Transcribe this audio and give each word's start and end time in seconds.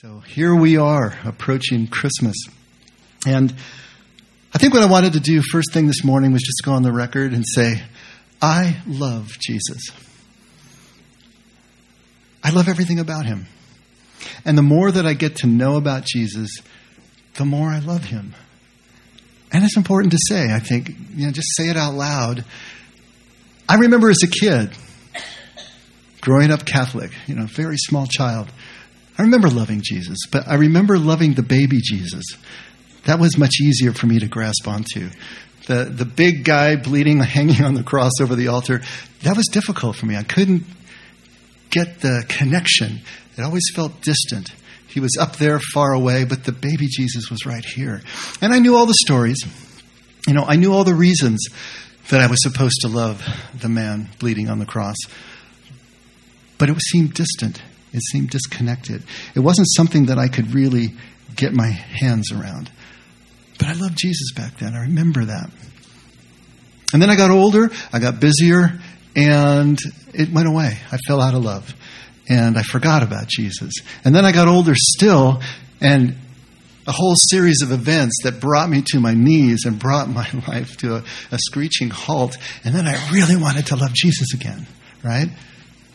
So 0.00 0.18
here 0.18 0.52
we 0.52 0.76
are 0.76 1.16
approaching 1.24 1.86
Christmas. 1.86 2.34
And 3.28 3.54
I 4.52 4.58
think 4.58 4.74
what 4.74 4.82
I 4.82 4.86
wanted 4.86 5.12
to 5.12 5.20
do 5.20 5.40
first 5.40 5.72
thing 5.72 5.86
this 5.86 6.02
morning 6.02 6.32
was 6.32 6.42
just 6.42 6.64
go 6.64 6.72
on 6.72 6.82
the 6.82 6.90
record 6.90 7.32
and 7.32 7.44
say, 7.46 7.80
I 8.42 8.82
love 8.88 9.38
Jesus. 9.38 9.90
I 12.42 12.50
love 12.50 12.66
everything 12.66 12.98
about 12.98 13.24
him. 13.24 13.46
And 14.44 14.58
the 14.58 14.62
more 14.62 14.90
that 14.90 15.06
I 15.06 15.14
get 15.14 15.36
to 15.36 15.46
know 15.46 15.76
about 15.76 16.04
Jesus, 16.04 16.50
the 17.34 17.44
more 17.44 17.68
I 17.68 17.78
love 17.78 18.02
him. 18.02 18.34
And 19.52 19.62
it's 19.62 19.76
important 19.76 20.10
to 20.10 20.18
say, 20.26 20.52
I 20.52 20.58
think, 20.58 20.88
you 21.14 21.26
know, 21.26 21.32
just 21.32 21.54
say 21.56 21.68
it 21.68 21.76
out 21.76 21.94
loud. 21.94 22.44
I 23.68 23.76
remember 23.76 24.10
as 24.10 24.24
a 24.24 24.28
kid, 24.28 24.72
growing 26.20 26.50
up 26.50 26.64
Catholic, 26.64 27.12
you 27.28 27.36
know, 27.36 27.46
very 27.46 27.76
small 27.76 28.08
child, 28.08 28.50
I 29.16 29.22
remember 29.22 29.48
loving 29.48 29.80
Jesus, 29.82 30.18
but 30.30 30.48
I 30.48 30.54
remember 30.54 30.98
loving 30.98 31.34
the 31.34 31.42
baby 31.42 31.78
Jesus. 31.80 32.24
That 33.04 33.20
was 33.20 33.38
much 33.38 33.60
easier 33.60 33.92
for 33.92 34.06
me 34.06 34.18
to 34.18 34.26
grasp 34.26 34.66
onto. 34.66 35.10
The, 35.66 35.84
the 35.84 36.04
big 36.04 36.44
guy 36.44 36.76
bleeding, 36.76 37.18
hanging 37.22 37.64
on 37.64 37.74
the 37.74 37.82
cross 37.82 38.12
over 38.20 38.34
the 38.34 38.48
altar, 38.48 38.82
that 39.22 39.36
was 39.36 39.46
difficult 39.46 39.96
for 39.96 40.06
me. 40.06 40.16
I 40.16 40.22
couldn't 40.22 40.64
get 41.70 42.00
the 42.00 42.24
connection. 42.28 43.00
It 43.36 43.42
always 43.42 43.64
felt 43.74 44.00
distant. 44.02 44.52
He 44.88 45.00
was 45.00 45.16
up 45.18 45.36
there 45.36 45.58
far 45.58 45.92
away, 45.92 46.24
but 46.24 46.44
the 46.44 46.52
baby 46.52 46.86
Jesus 46.86 47.30
was 47.30 47.44
right 47.44 47.64
here. 47.64 48.02
And 48.40 48.52
I 48.52 48.58
knew 48.58 48.76
all 48.76 48.86
the 48.86 48.94
stories. 48.94 49.38
You 50.26 50.34
know, 50.34 50.44
I 50.44 50.56
knew 50.56 50.72
all 50.72 50.84
the 50.84 50.94
reasons 50.94 51.44
that 52.10 52.20
I 52.20 52.26
was 52.26 52.42
supposed 52.42 52.80
to 52.82 52.88
love 52.88 53.22
the 53.60 53.68
man 53.68 54.08
bleeding 54.18 54.48
on 54.48 54.58
the 54.58 54.66
cross. 54.66 54.96
But 56.58 56.70
it 56.70 56.80
seemed 56.80 57.14
distant. 57.14 57.60
It 57.94 58.02
seemed 58.02 58.30
disconnected. 58.30 59.04
It 59.36 59.40
wasn't 59.40 59.68
something 59.70 60.06
that 60.06 60.18
I 60.18 60.26
could 60.26 60.52
really 60.52 60.88
get 61.36 61.52
my 61.52 61.68
hands 61.68 62.32
around. 62.32 62.70
But 63.58 63.68
I 63.68 63.72
loved 63.74 63.96
Jesus 63.96 64.32
back 64.32 64.58
then. 64.58 64.74
I 64.74 64.82
remember 64.82 65.24
that. 65.24 65.48
And 66.92 67.00
then 67.00 67.08
I 67.08 67.16
got 67.16 67.30
older, 67.30 67.70
I 67.92 68.00
got 68.00 68.20
busier, 68.20 68.80
and 69.14 69.78
it 70.12 70.32
went 70.32 70.48
away. 70.48 70.76
I 70.90 70.96
fell 71.06 71.20
out 71.20 71.34
of 71.34 71.44
love. 71.44 71.72
And 72.28 72.58
I 72.58 72.62
forgot 72.62 73.04
about 73.04 73.28
Jesus. 73.28 73.72
And 74.04 74.14
then 74.14 74.24
I 74.24 74.32
got 74.32 74.48
older 74.48 74.74
still, 74.74 75.40
and 75.80 76.16
a 76.86 76.92
whole 76.92 77.14
series 77.16 77.62
of 77.62 77.70
events 77.70 78.18
that 78.24 78.40
brought 78.40 78.68
me 78.68 78.82
to 78.86 79.00
my 79.00 79.14
knees 79.14 79.64
and 79.64 79.78
brought 79.78 80.08
my 80.08 80.28
life 80.48 80.76
to 80.78 80.96
a, 80.96 81.04
a 81.30 81.38
screeching 81.38 81.90
halt. 81.90 82.36
And 82.64 82.74
then 82.74 82.86
I 82.88 83.12
really 83.12 83.36
wanted 83.36 83.66
to 83.66 83.76
love 83.76 83.92
Jesus 83.94 84.34
again, 84.34 84.66
right? 85.04 85.28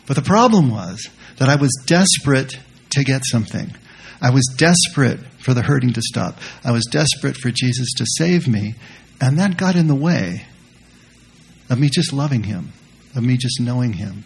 But 0.06 0.16
the 0.16 0.22
problem 0.22 0.70
was 0.70 1.08
that 1.40 1.48
I 1.48 1.56
was 1.56 1.70
desperate 1.86 2.60
to 2.90 3.02
get 3.02 3.22
something. 3.24 3.72
I 4.20 4.28
was 4.28 4.44
desperate 4.58 5.20
for 5.42 5.54
the 5.54 5.62
hurting 5.62 5.94
to 5.94 6.02
stop. 6.02 6.38
I 6.62 6.70
was 6.70 6.84
desperate 6.90 7.34
for 7.34 7.50
Jesus 7.50 7.94
to 7.96 8.04
save 8.18 8.46
me. 8.46 8.74
And 9.22 9.38
that 9.38 9.56
got 9.56 9.74
in 9.74 9.86
the 9.86 9.94
way 9.94 10.44
of 11.70 11.80
me 11.80 11.88
just 11.88 12.12
loving 12.12 12.42
him, 12.42 12.74
of 13.16 13.22
me 13.22 13.38
just 13.38 13.58
knowing 13.58 13.94
him. 13.94 14.24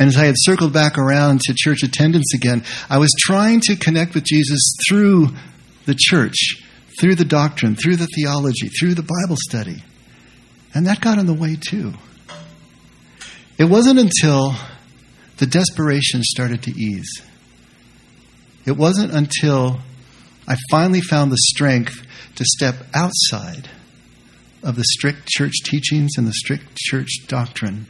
And 0.00 0.08
as 0.08 0.16
I 0.16 0.24
had 0.24 0.34
circled 0.38 0.72
back 0.72 0.98
around 0.98 1.42
to 1.42 1.54
church 1.56 1.84
attendance 1.84 2.34
again, 2.34 2.64
I 2.90 2.98
was 2.98 3.14
trying 3.16 3.60
to 3.62 3.76
connect 3.76 4.14
with 4.14 4.24
Jesus 4.24 4.74
through 4.88 5.28
the 5.86 5.94
church, 5.96 6.60
through 7.00 7.14
the 7.14 7.24
doctrine, 7.24 7.76
through 7.76 7.96
the 7.96 8.08
theology, 8.16 8.68
through 8.68 8.94
the 8.94 9.02
Bible 9.02 9.36
study. 9.48 9.84
And 10.74 10.88
that 10.88 11.00
got 11.00 11.18
in 11.18 11.26
the 11.26 11.34
way 11.34 11.56
too. 11.56 11.94
It 13.58 13.66
wasn't 13.66 14.00
until 14.00 14.56
the 15.38 15.46
desperation 15.46 16.22
started 16.22 16.62
to 16.64 16.70
ease. 16.70 17.22
It 18.66 18.76
wasn't 18.76 19.12
until 19.12 19.80
I 20.46 20.56
finally 20.70 21.00
found 21.00 21.32
the 21.32 21.38
strength 21.38 21.94
to 22.36 22.44
step 22.44 22.74
outside 22.94 23.70
of 24.62 24.76
the 24.76 24.84
strict 24.84 25.28
church 25.28 25.54
teachings 25.64 26.12
and 26.18 26.26
the 26.26 26.32
strict 26.32 26.76
church 26.76 27.08
doctrine. 27.26 27.86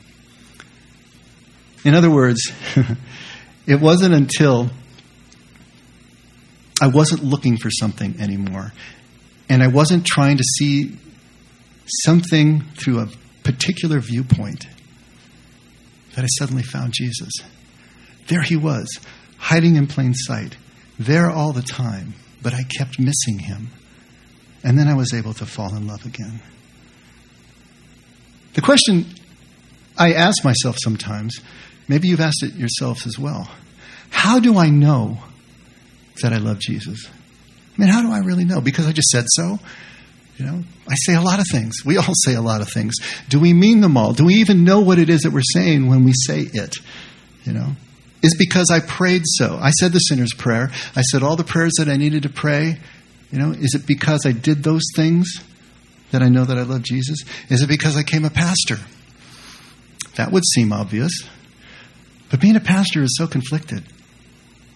In 1.84 1.94
other 1.94 2.10
words, 2.10 2.52
it 3.66 3.80
wasn't 3.80 4.14
until 4.14 4.70
I 6.80 6.88
wasn't 6.88 7.24
looking 7.24 7.56
for 7.56 7.70
something 7.70 8.20
anymore 8.20 8.72
and 9.48 9.62
I 9.62 9.68
wasn't 9.68 10.04
trying 10.04 10.36
to 10.36 10.44
see 10.44 10.96
something 12.04 12.62
through 12.76 13.00
a 13.00 13.08
particular 13.42 14.00
viewpoint 14.00 14.66
that 16.18 16.24
I 16.24 16.28
suddenly 16.36 16.64
found 16.64 16.92
Jesus. 16.92 17.30
There 18.26 18.42
he 18.42 18.56
was, 18.56 18.88
hiding 19.36 19.76
in 19.76 19.86
plain 19.86 20.14
sight, 20.14 20.56
there 20.98 21.30
all 21.30 21.52
the 21.52 21.62
time, 21.62 22.14
but 22.42 22.52
I 22.52 22.64
kept 22.64 22.98
missing 22.98 23.38
him. 23.38 23.70
And 24.64 24.76
then 24.76 24.88
I 24.88 24.94
was 24.94 25.14
able 25.14 25.32
to 25.34 25.46
fall 25.46 25.76
in 25.76 25.86
love 25.86 26.04
again. 26.04 26.42
The 28.54 28.60
question 28.60 29.06
I 29.96 30.12
ask 30.12 30.44
myself 30.44 30.78
sometimes, 30.82 31.38
maybe 31.86 32.08
you've 32.08 32.18
asked 32.18 32.42
it 32.42 32.54
yourselves 32.54 33.06
as 33.06 33.16
well 33.16 33.48
how 34.10 34.40
do 34.40 34.58
I 34.58 34.70
know 34.70 35.18
that 36.20 36.32
I 36.32 36.38
love 36.38 36.58
Jesus? 36.58 37.06
I 37.06 37.80
mean, 37.80 37.90
how 37.90 38.02
do 38.02 38.10
I 38.10 38.18
really 38.18 38.44
know? 38.44 38.60
Because 38.60 38.88
I 38.88 38.92
just 38.92 39.10
said 39.10 39.26
so? 39.28 39.60
You 40.38 40.46
know, 40.46 40.62
I 40.86 40.94
say 40.94 41.14
a 41.14 41.20
lot 41.20 41.40
of 41.40 41.46
things. 41.50 41.84
We 41.84 41.96
all 41.96 42.14
say 42.24 42.34
a 42.34 42.40
lot 42.40 42.60
of 42.60 42.68
things. 42.72 42.94
Do 43.28 43.40
we 43.40 43.52
mean 43.52 43.80
them 43.80 43.96
all? 43.96 44.12
Do 44.12 44.24
we 44.24 44.34
even 44.34 44.62
know 44.64 44.80
what 44.80 44.98
it 44.98 45.10
is 45.10 45.22
that 45.22 45.32
we're 45.32 45.42
saying 45.42 45.88
when 45.88 46.04
we 46.04 46.12
say 46.12 46.42
it? 46.42 46.76
You 47.44 47.52
know, 47.52 47.72
is 48.22 48.36
because 48.38 48.70
I 48.70 48.78
prayed 48.80 49.22
so. 49.24 49.58
I 49.60 49.70
said 49.70 49.92
the 49.92 49.98
sinner's 49.98 50.32
prayer. 50.32 50.70
I 50.94 51.02
said 51.02 51.24
all 51.24 51.34
the 51.34 51.44
prayers 51.44 51.72
that 51.78 51.88
I 51.88 51.96
needed 51.96 52.22
to 52.22 52.28
pray. 52.28 52.78
You 53.32 53.38
know, 53.38 53.50
is 53.50 53.74
it 53.74 53.86
because 53.86 54.24
I 54.26 54.32
did 54.32 54.62
those 54.62 54.84
things 54.94 55.28
that 56.12 56.22
I 56.22 56.28
know 56.28 56.44
that 56.44 56.56
I 56.56 56.62
love 56.62 56.82
Jesus? 56.82 57.18
Is 57.50 57.62
it 57.62 57.68
because 57.68 57.96
I 57.96 58.04
came 58.04 58.24
a 58.24 58.30
pastor? 58.30 58.78
That 60.16 60.30
would 60.30 60.44
seem 60.44 60.72
obvious. 60.72 61.12
But 62.30 62.40
being 62.40 62.56
a 62.56 62.60
pastor 62.60 63.02
is 63.02 63.16
so 63.16 63.26
conflicted. 63.26 63.82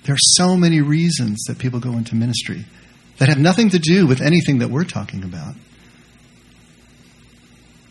There 0.05 0.15
are 0.15 0.27
so 0.37 0.57
many 0.57 0.81
reasons 0.81 1.45
that 1.47 1.59
people 1.59 1.79
go 1.79 1.93
into 1.93 2.17
ministry 2.17 2.65
that 3.23 3.29
have 3.29 3.39
nothing 3.39 3.71
to 3.71 3.79
do 3.79 4.05
with 4.05 4.21
anything 4.21 4.59
that 4.59 4.69
we're 4.69 4.83
talking 4.83 5.23
about? 5.23 5.55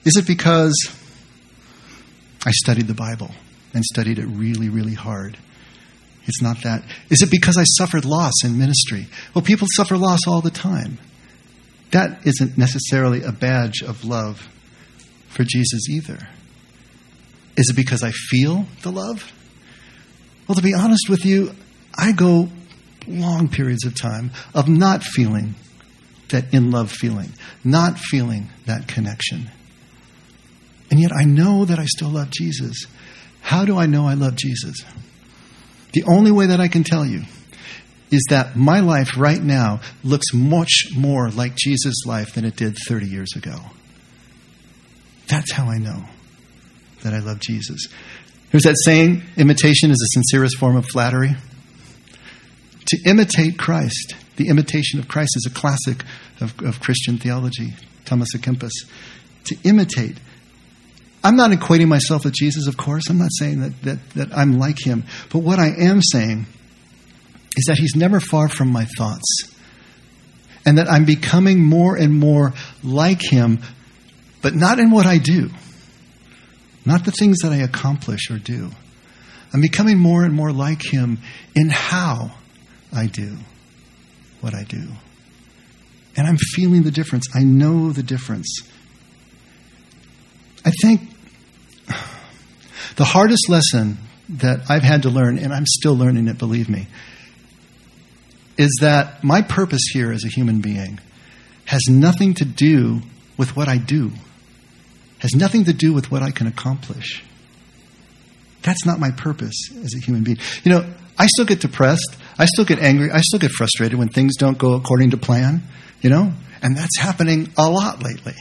Is 0.04 0.18
it 0.18 0.28
because 0.28 0.74
I 2.46 2.52
studied 2.52 2.88
the 2.88 2.94
Bible 2.94 3.32
and 3.74 3.82
studied 3.82 4.20
it 4.20 4.26
really, 4.26 4.68
really 4.68 4.94
hard? 4.94 5.38
It's 6.26 6.42
not 6.42 6.64
that. 6.64 6.84
Is 7.10 7.22
it 7.22 7.32
because 7.32 7.56
I 7.58 7.64
suffered 7.64 8.04
loss 8.04 8.34
in 8.44 8.60
ministry? 8.60 9.08
Well, 9.34 9.42
people 9.42 9.70
suffer 9.74 9.98
loss 9.98 10.20
all 10.28 10.42
the 10.42 10.52
time. 10.52 10.98
That 11.92 12.28
isn't 12.28 12.58
necessarily 12.58 13.24
a 13.24 13.32
badge 13.32 13.82
of 13.82 14.04
love 14.04 14.50
for 15.30 15.46
Jesus 15.46 15.90
either. 15.90 16.28
Is 17.56 17.70
it 17.70 17.78
because 17.78 18.04
I 18.04 18.12
feel 18.12 18.66
the 18.82 18.92
love? 18.92 19.32
Well, 20.50 20.58
to 20.58 20.62
be 20.62 20.74
honest 20.74 21.08
with 21.08 21.24
you, 21.24 21.56
I 21.98 22.12
go 22.12 22.50
long 23.08 23.48
periods 23.48 23.86
of 23.86 24.00
time 24.00 24.32
of 24.54 24.68
not 24.68 25.04
feeling 25.04 25.56
that 26.30 26.54
in 26.54 26.72
love 26.72 26.92
feeling, 26.92 27.34
not 27.64 27.98
feeling 27.98 28.50
that 28.66 28.88
connection. 28.88 29.50
And 30.90 31.00
yet 31.00 31.12
I 31.12 31.24
know 31.24 31.66
that 31.66 31.80
I 31.80 31.86
still 31.86 32.10
love 32.10 32.30
Jesus. 32.32 32.86
How 33.42 33.66
do 33.66 33.78
I 33.78 33.86
know 33.86 34.08
I 34.08 34.14
love 34.14 34.36
Jesus? 34.36 34.78
The 35.94 36.04
only 36.08 36.32
way 36.32 36.48
that 36.48 36.60
I 36.60 36.68
can 36.68 36.84
tell 36.84 37.06
you 37.06 37.24
is 38.12 38.24
that 38.30 38.56
my 38.56 38.82
life 38.82 39.18
right 39.18 39.42
now 39.42 39.80
looks 40.04 40.34
much 40.34 40.88
more 40.96 41.30
like 41.30 41.56
Jesus' 41.56 42.06
life 42.06 42.34
than 42.34 42.46
it 42.46 42.56
did 42.56 42.78
30 42.88 43.08
years 43.08 43.34
ago. 43.36 43.56
That's 45.28 45.52
how 45.52 45.70
I 45.70 45.78
know 45.78 46.04
that 47.04 47.14
I 47.14 47.20
love 47.20 47.40
Jesus. 47.40 47.88
There's 48.52 48.64
that 48.64 48.76
saying 48.84 49.24
imitation 49.38 49.92
is 49.92 49.98
the 49.98 50.22
sincerest 50.22 50.58
form 50.58 50.76
of 50.76 50.86
flattery 50.86 51.36
to 52.92 53.10
imitate 53.10 53.58
Christ. 53.58 54.16
The 54.36 54.50
imitation 54.50 55.00
of 55.00 55.08
Christ 55.08 55.32
is 55.38 55.50
a 55.50 55.54
classic 55.54 56.04
of, 56.42 56.54
of 56.62 56.82
Christian 56.82 57.18
theology, 57.18 57.74
Thomas 58.06 58.30
à 58.36 58.40
Kempis. 58.40 58.72
To 59.46 59.58
imitate. 59.64 60.18
I'm 61.24 61.38
not 61.38 61.52
equating 61.52 61.88
myself 61.88 62.26
with 62.26 62.34
Jesus, 62.34 62.68
of 62.68 62.76
course. 62.76 63.10
I'm 63.10 63.18
not 63.18 63.30
saying 63.40 63.62
that, 63.62 63.82
that, 63.84 64.10
that 64.16 64.38
I'm 64.38 64.60
like 64.60 64.86
him. 64.86 65.06
But 65.32 65.40
what 65.40 65.58
I 65.58 65.70
am 65.70 66.02
saying 66.02 66.46
is 67.56 67.66
that 67.68 67.78
he's 67.78 67.96
never 67.96 68.20
far 68.20 68.50
from 68.50 68.72
my 68.72 68.86
thoughts. 68.98 69.56
And 70.66 70.78
that 70.78 70.90
I'm 70.90 71.06
becoming 71.06 71.64
more 71.64 71.96
and 71.96 72.14
more 72.14 72.54
like 72.84 73.22
him, 73.22 73.60
but 74.42 74.54
not 74.54 74.80
in 74.80 74.92
what 74.92 75.06
I 75.06 75.18
do, 75.18 75.50
not 76.86 77.06
the 77.06 77.12
things 77.12 77.40
that 77.40 77.52
I 77.52 77.58
accomplish 77.58 78.30
or 78.30 78.38
do. 78.38 78.70
I'm 79.54 79.62
becoming 79.62 79.98
more 79.98 80.24
and 80.24 80.34
more 80.34 80.52
like 80.52 80.82
him 80.82 81.20
in 81.56 81.70
how 81.70 82.32
I 82.94 83.08
do 83.08 83.38
what 84.42 84.54
I 84.54 84.64
do. 84.64 84.88
And 86.18 86.28
I'm 86.28 86.38
feeling 86.38 86.84
the 86.84 86.92
difference. 86.92 87.28
I 87.34 87.44
know 87.44 87.92
the 87.92 88.04
difference. 88.04 88.62
I 90.66 90.72
think 90.82 91.02
the 92.96 93.06
hardest 93.06 93.50
lesson 93.50 93.98
that 94.30 94.70
I've 94.70 94.84
had 94.84 95.04
to 95.04 95.10
learn, 95.10 95.38
and 95.38 95.54
I'm 95.54 95.66
still 95.66 95.96
learning 95.96 96.28
it, 96.28 96.38
believe 96.38 96.70
me, 96.70 96.88
is 98.58 98.78
that 98.82 99.24
my 99.24 99.42
purpose 99.42 99.82
here 99.94 100.12
as 100.12 100.24
a 100.24 100.28
human 100.28 100.62
being 100.62 101.00
has 101.66 101.82
nothing 101.90 102.34
to 102.36 102.46
do 102.46 103.02
with 103.38 103.56
what 103.56 103.68
I 103.68 103.78
do, 103.78 104.12
has 105.20 105.34
nothing 105.34 105.66
to 105.66 105.74
do 105.74 105.94
with 105.94 106.12
what 106.12 106.22
I 106.22 106.32
can 106.32 106.48
accomplish. 106.48 107.24
That's 108.62 108.86
not 108.86 109.00
my 109.00 109.12
purpose 109.12 109.56
as 109.84 109.94
a 109.96 110.00
human 110.00 110.24
being. 110.24 110.38
You 110.64 110.72
know, 110.72 110.94
I 111.18 111.28
still 111.28 111.46
get 111.46 111.62
depressed. 111.62 112.18
I 112.38 112.46
still 112.46 112.66
get 112.66 112.80
angry. 112.80 113.12
I 113.12 113.22
still 113.22 113.40
get 113.40 113.52
frustrated 113.52 113.98
when 113.98 114.10
things 114.10 114.36
don't 114.38 114.58
go 114.58 114.74
according 114.74 115.12
to 115.12 115.18
plan, 115.18 115.62
you 116.02 116.10
know? 116.10 116.34
And 116.64 116.78
that's 116.78 117.00
happening 117.00 117.52
a 117.58 117.68
lot 117.70 118.04
lately. 118.04 118.34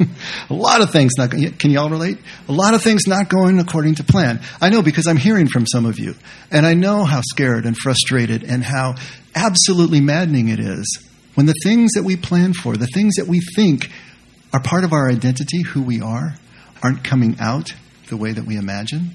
a 0.50 0.54
lot 0.54 0.80
of 0.80 0.90
things 0.90 1.12
not 1.16 1.30
going, 1.30 1.52
can 1.52 1.70
y'all 1.70 1.90
relate? 1.90 2.18
A 2.48 2.52
lot 2.52 2.74
of 2.74 2.82
things 2.82 3.06
not 3.06 3.28
going 3.28 3.60
according 3.60 3.96
to 3.96 4.04
plan. 4.04 4.40
I 4.60 4.68
know 4.68 4.82
because 4.82 5.06
I'm 5.06 5.16
hearing 5.16 5.46
from 5.46 5.64
some 5.64 5.86
of 5.86 5.98
you. 5.98 6.14
And 6.50 6.66
I 6.66 6.74
know 6.74 7.04
how 7.04 7.20
scared 7.20 7.66
and 7.66 7.76
frustrated 7.76 8.42
and 8.42 8.64
how 8.64 8.96
absolutely 9.34 10.00
maddening 10.00 10.48
it 10.48 10.58
is 10.58 11.04
when 11.34 11.46
the 11.46 11.54
things 11.62 11.92
that 11.92 12.02
we 12.02 12.16
plan 12.16 12.52
for, 12.52 12.76
the 12.76 12.88
things 12.88 13.14
that 13.14 13.28
we 13.28 13.40
think 13.54 13.88
are 14.52 14.60
part 14.60 14.82
of 14.82 14.92
our 14.92 15.08
identity, 15.08 15.62
who 15.62 15.82
we 15.82 16.00
are, 16.00 16.34
aren't 16.82 17.04
coming 17.04 17.36
out 17.38 17.74
the 18.08 18.16
way 18.16 18.32
that 18.32 18.44
we 18.44 18.56
imagine. 18.56 19.10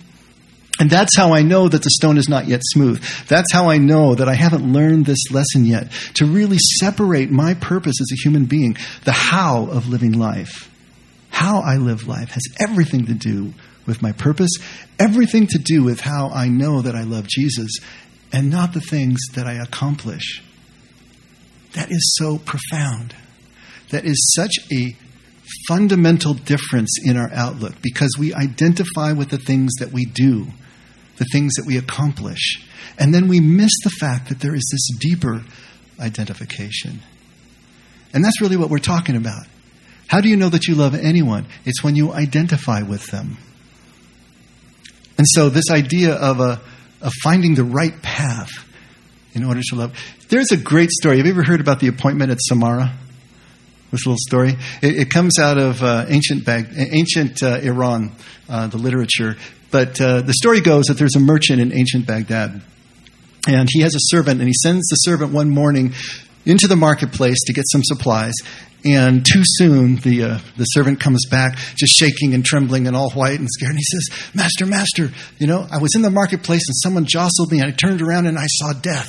And 0.79 0.89
that's 0.89 1.15
how 1.15 1.33
I 1.33 1.43
know 1.43 1.69
that 1.69 1.83
the 1.83 1.89
stone 1.91 2.17
is 2.17 2.27
not 2.27 2.47
yet 2.47 2.61
smooth. 2.63 3.03
That's 3.27 3.53
how 3.53 3.69
I 3.69 3.77
know 3.77 4.15
that 4.15 4.27
I 4.27 4.33
haven't 4.33 4.73
learned 4.73 5.05
this 5.05 5.31
lesson 5.31 5.65
yet. 5.65 5.91
To 6.15 6.25
really 6.25 6.57
separate 6.79 7.29
my 7.29 7.53
purpose 7.53 7.95
as 8.01 8.11
a 8.11 8.21
human 8.23 8.45
being, 8.45 8.75
the 9.03 9.11
how 9.11 9.65
of 9.67 9.87
living 9.87 10.13
life. 10.13 10.69
How 11.29 11.61
I 11.61 11.77
live 11.77 12.07
life 12.07 12.31
has 12.31 12.43
everything 12.59 13.05
to 13.05 13.13
do 13.13 13.53
with 13.85 14.01
my 14.01 14.13
purpose, 14.13 14.51
everything 14.97 15.45
to 15.47 15.59
do 15.59 15.83
with 15.83 15.99
how 15.99 16.29
I 16.29 16.47
know 16.47 16.81
that 16.81 16.95
I 16.95 17.03
love 17.03 17.27
Jesus, 17.27 17.71
and 18.31 18.49
not 18.49 18.73
the 18.73 18.81
things 18.81 19.19
that 19.33 19.45
I 19.45 19.53
accomplish. 19.53 20.43
That 21.73 21.91
is 21.91 22.15
so 22.17 22.39
profound. 22.39 23.15
That 23.89 24.05
is 24.05 24.33
such 24.35 24.53
a 24.71 24.95
fundamental 25.67 26.33
difference 26.33 26.97
in 27.03 27.17
our 27.17 27.29
outlook 27.31 27.75
because 27.81 28.15
we 28.17 28.33
identify 28.33 29.11
with 29.11 29.29
the 29.29 29.37
things 29.37 29.73
that 29.79 29.91
we 29.91 30.05
do 30.05 30.47
the 31.17 31.25
things 31.31 31.53
that 31.55 31.65
we 31.65 31.77
accomplish. 31.77 32.67
And 32.97 33.13
then 33.13 33.27
we 33.27 33.39
miss 33.39 33.71
the 33.83 33.89
fact 33.89 34.29
that 34.29 34.39
there 34.39 34.55
is 34.55 34.67
this 34.71 34.97
deeper 34.99 35.43
identification. 35.99 36.99
And 38.13 38.23
that's 38.23 38.41
really 38.41 38.57
what 38.57 38.69
we're 38.69 38.79
talking 38.79 39.15
about. 39.15 39.45
How 40.07 40.21
do 40.21 40.29
you 40.29 40.35
know 40.35 40.49
that 40.49 40.67
you 40.67 40.75
love 40.75 40.93
anyone? 40.93 41.47
It's 41.65 41.83
when 41.83 41.95
you 41.95 42.13
identify 42.13 42.81
with 42.81 43.07
them. 43.07 43.37
And 45.17 45.25
so, 45.27 45.49
this 45.49 45.69
idea 45.71 46.13
of, 46.13 46.39
a, 46.39 46.61
of 47.01 47.13
finding 47.23 47.55
the 47.55 47.63
right 47.63 47.99
path 48.01 48.51
in 49.33 49.43
order 49.43 49.61
to 49.61 49.75
love. 49.75 49.97
There's 50.29 50.51
a 50.51 50.57
great 50.57 50.91
story. 50.91 51.17
Have 51.17 51.25
you 51.25 51.31
ever 51.31 51.43
heard 51.43 51.61
about 51.61 51.79
the 51.79 51.87
appointment 51.87 52.31
at 52.31 52.37
Samarra? 52.49 52.93
This 53.93 54.07
little 54.07 54.17
story. 54.17 54.55
It, 54.81 54.97
it 54.97 55.09
comes 55.11 55.37
out 55.37 55.59
of 55.59 55.83
uh, 55.83 56.07
ancient, 56.09 56.45
Bag- 56.45 56.73
ancient 56.75 57.43
uh, 57.43 57.59
Iran, 57.61 58.11
uh, 58.49 58.65
the 58.65 58.79
literature. 58.79 59.37
But 59.69 60.01
uh, 60.01 60.21
the 60.21 60.33
story 60.33 60.61
goes 60.61 60.85
that 60.85 60.97
there's 60.97 61.15
a 61.15 61.19
merchant 61.19 61.61
in 61.61 61.71
ancient 61.71 62.07
Baghdad, 62.07 62.63
and 63.47 63.69
he 63.71 63.81
has 63.81 63.93
a 63.93 63.99
servant, 64.01 64.39
and 64.39 64.49
he 64.49 64.53
sends 64.63 64.87
the 64.87 64.95
servant 64.95 65.31
one 65.31 65.51
morning 65.51 65.93
into 66.43 66.67
the 66.67 66.75
marketplace 66.75 67.37
to 67.45 67.53
get 67.53 67.65
some 67.71 67.83
supplies. 67.83 68.33
And 68.83 69.23
too 69.23 69.43
soon, 69.43 69.97
the, 69.97 70.23
uh, 70.23 70.39
the 70.57 70.65
servant 70.65 70.99
comes 70.99 71.27
back, 71.29 71.55
just 71.75 71.95
shaking 71.95 72.33
and 72.33 72.43
trembling 72.43 72.87
and 72.87 72.95
all 72.95 73.11
white 73.11 73.39
and 73.39 73.47
scared. 73.47 73.69
And 73.69 73.79
he 73.79 73.85
says, 73.85 74.33
Master, 74.33 74.65
Master, 74.65 75.11
you 75.37 75.45
know, 75.45 75.67
I 75.71 75.77
was 75.77 75.95
in 75.95 76.01
the 76.01 76.09
marketplace 76.09 76.63
and 76.67 76.75
someone 76.77 77.05
jostled 77.05 77.51
me, 77.51 77.59
and 77.59 77.67
I 77.67 77.75
turned 77.75 78.01
around 78.01 78.25
and 78.25 78.39
I 78.39 78.47
saw 78.47 78.73
death. 78.73 79.07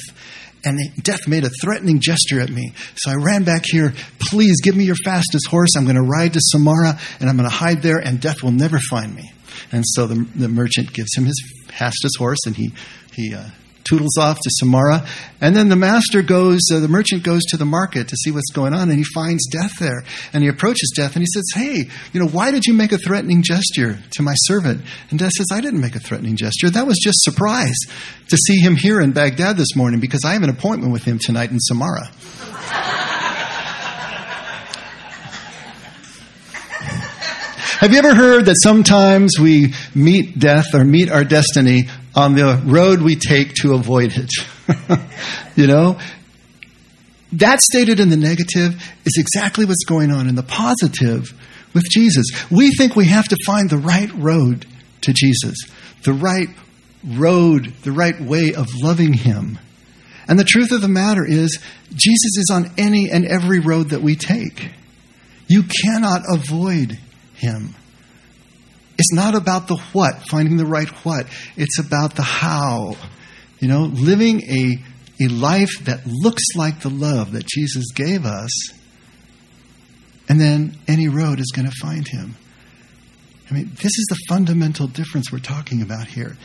And 0.64 0.78
death 1.02 1.28
made 1.28 1.44
a 1.44 1.50
threatening 1.60 2.00
gesture 2.00 2.40
at 2.40 2.48
me. 2.48 2.72
So 2.96 3.10
I 3.10 3.14
ran 3.14 3.44
back 3.44 3.64
here. 3.66 3.92
Please 4.18 4.60
give 4.62 4.76
me 4.76 4.84
your 4.84 4.96
fastest 5.04 5.46
horse. 5.48 5.70
I'm 5.76 5.84
going 5.84 5.96
to 5.96 6.02
ride 6.02 6.32
to 6.32 6.40
Samarra 6.54 6.98
and 7.20 7.28
I'm 7.28 7.36
going 7.36 7.48
to 7.48 7.54
hide 7.54 7.82
there, 7.82 7.98
and 7.98 8.20
death 8.20 8.42
will 8.42 8.52
never 8.52 8.78
find 8.78 9.14
me. 9.14 9.32
And 9.72 9.84
so 9.86 10.06
the, 10.06 10.26
the 10.34 10.48
merchant 10.48 10.92
gives 10.92 11.14
him 11.16 11.24
his 11.24 11.40
fastest 11.68 12.16
horse, 12.18 12.38
and 12.46 12.56
he, 12.56 12.72
he 13.12 13.34
uh, 13.34 13.48
toodles 13.84 14.16
off 14.18 14.38
to 14.40 14.50
Samarra. 14.62 15.06
And 15.40 15.54
then 15.54 15.68
the 15.68 15.76
master 15.76 16.22
goes, 16.22 16.60
uh, 16.72 16.80
the 16.80 16.88
merchant 16.88 17.22
goes 17.22 17.42
to 17.50 17.56
the 17.56 17.64
market 17.64 18.08
to 18.08 18.16
see 18.16 18.30
what's 18.30 18.50
going 18.50 18.72
on, 18.72 18.88
and 18.88 18.98
he 18.98 19.04
finds 19.14 19.46
Death 19.46 19.78
there. 19.78 20.04
And 20.32 20.42
he 20.42 20.48
approaches 20.48 20.92
Death, 20.96 21.14
and 21.16 21.22
he 21.22 21.26
says, 21.26 21.44
Hey, 21.54 21.90
you 22.12 22.20
know, 22.20 22.28
why 22.28 22.50
did 22.50 22.64
you 22.64 22.74
make 22.74 22.92
a 22.92 22.98
threatening 22.98 23.42
gesture 23.42 23.98
to 24.12 24.22
my 24.22 24.34
servant? 24.34 24.82
And 25.10 25.18
Death 25.18 25.32
says, 25.36 25.46
I 25.52 25.60
didn't 25.60 25.80
make 25.80 25.94
a 25.94 26.00
threatening 26.00 26.36
gesture. 26.36 26.70
That 26.70 26.86
was 26.86 26.98
just 27.02 27.22
surprise 27.22 27.76
to 28.28 28.36
see 28.36 28.58
him 28.58 28.76
here 28.76 29.00
in 29.00 29.12
Baghdad 29.12 29.56
this 29.56 29.76
morning 29.76 30.00
because 30.00 30.24
I 30.24 30.32
have 30.32 30.42
an 30.42 30.50
appointment 30.50 30.92
with 30.92 31.04
him 31.04 31.18
tonight 31.18 31.50
in 31.50 31.58
Samarra. 31.58 32.53
Have 37.84 37.92
you 37.92 37.98
ever 37.98 38.14
heard 38.14 38.46
that 38.46 38.56
sometimes 38.62 39.32
we 39.38 39.74
meet 39.94 40.38
death 40.38 40.74
or 40.74 40.84
meet 40.84 41.10
our 41.10 41.22
destiny 41.22 41.82
on 42.14 42.34
the 42.34 42.58
road 42.64 43.02
we 43.02 43.14
take 43.14 43.52
to 43.56 43.74
avoid 43.74 44.14
it? 44.16 44.30
you 45.54 45.66
know? 45.66 45.98
That 47.32 47.60
stated 47.60 48.00
in 48.00 48.08
the 48.08 48.16
negative 48.16 48.82
is 49.04 49.18
exactly 49.18 49.66
what's 49.66 49.84
going 49.84 50.10
on 50.12 50.30
in 50.30 50.34
the 50.34 50.42
positive 50.42 51.34
with 51.74 51.84
Jesus. 51.90 52.24
We 52.50 52.70
think 52.70 52.96
we 52.96 53.04
have 53.04 53.28
to 53.28 53.36
find 53.44 53.68
the 53.68 53.76
right 53.76 54.10
road 54.14 54.64
to 55.02 55.12
Jesus, 55.12 55.58
the 56.04 56.14
right 56.14 56.48
road, 57.06 57.74
the 57.82 57.92
right 57.92 58.18
way 58.18 58.54
of 58.54 58.66
loving 58.82 59.12
Him. 59.12 59.58
And 60.26 60.38
the 60.38 60.44
truth 60.44 60.72
of 60.72 60.80
the 60.80 60.88
matter 60.88 61.26
is, 61.26 61.62
Jesus 61.90 62.38
is 62.38 62.50
on 62.50 62.70
any 62.78 63.10
and 63.10 63.26
every 63.26 63.60
road 63.60 63.90
that 63.90 64.00
we 64.00 64.16
take. 64.16 64.70
You 65.48 65.64
cannot 65.64 66.22
avoid 66.32 66.98
him. 67.34 67.74
It's 68.98 69.12
not 69.12 69.34
about 69.34 69.68
the 69.68 69.76
what, 69.92 70.22
finding 70.28 70.56
the 70.56 70.66
right 70.66 70.88
what. 71.04 71.26
It's 71.56 71.78
about 71.78 72.14
the 72.14 72.22
how. 72.22 72.96
You 73.58 73.68
know, 73.68 73.82
living 73.82 74.42
a, 74.42 75.24
a 75.24 75.28
life 75.28 75.84
that 75.84 76.06
looks 76.06 76.44
like 76.54 76.80
the 76.80 76.90
love 76.90 77.32
that 77.32 77.46
Jesus 77.46 77.86
gave 77.94 78.24
us, 78.24 78.50
and 80.28 80.40
then 80.40 80.76
any 80.86 81.08
road 81.08 81.40
is 81.40 81.52
going 81.54 81.68
to 81.68 81.76
find 81.80 82.06
him. 82.06 82.36
I 83.50 83.54
mean, 83.54 83.70
this 83.74 83.98
is 83.98 84.06
the 84.08 84.18
fundamental 84.28 84.86
difference 84.86 85.30
we're 85.30 85.38
talking 85.38 85.82
about 85.82 86.06
here. 86.06 86.36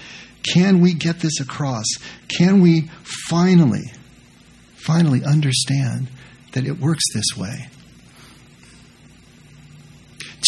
Can 0.44 0.82
we 0.82 0.94
get 0.94 1.20
this 1.20 1.40
across? 1.40 1.86
Can 2.28 2.62
we 2.62 2.90
finally, 3.30 3.92
finally 4.76 5.24
understand 5.24 6.10
that 6.54 6.66
it 6.66 6.80
works 6.80 7.04
this 7.14 7.38
way? 7.38 7.70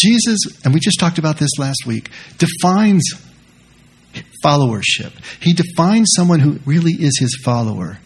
Jesus, 0.02 0.38
and 0.64 0.74
we 0.74 0.80
just 0.80 0.98
talked 0.98 1.18
about 1.18 1.38
this 1.38 1.50
last 1.58 1.84
week, 1.86 2.10
defines 2.38 3.02
followership. 4.44 5.12
He 5.40 5.54
defines 5.54 6.10
someone 6.16 6.40
who 6.40 6.58
really 6.64 6.92
is 6.92 7.18
his 7.18 7.40
follower 7.44 7.98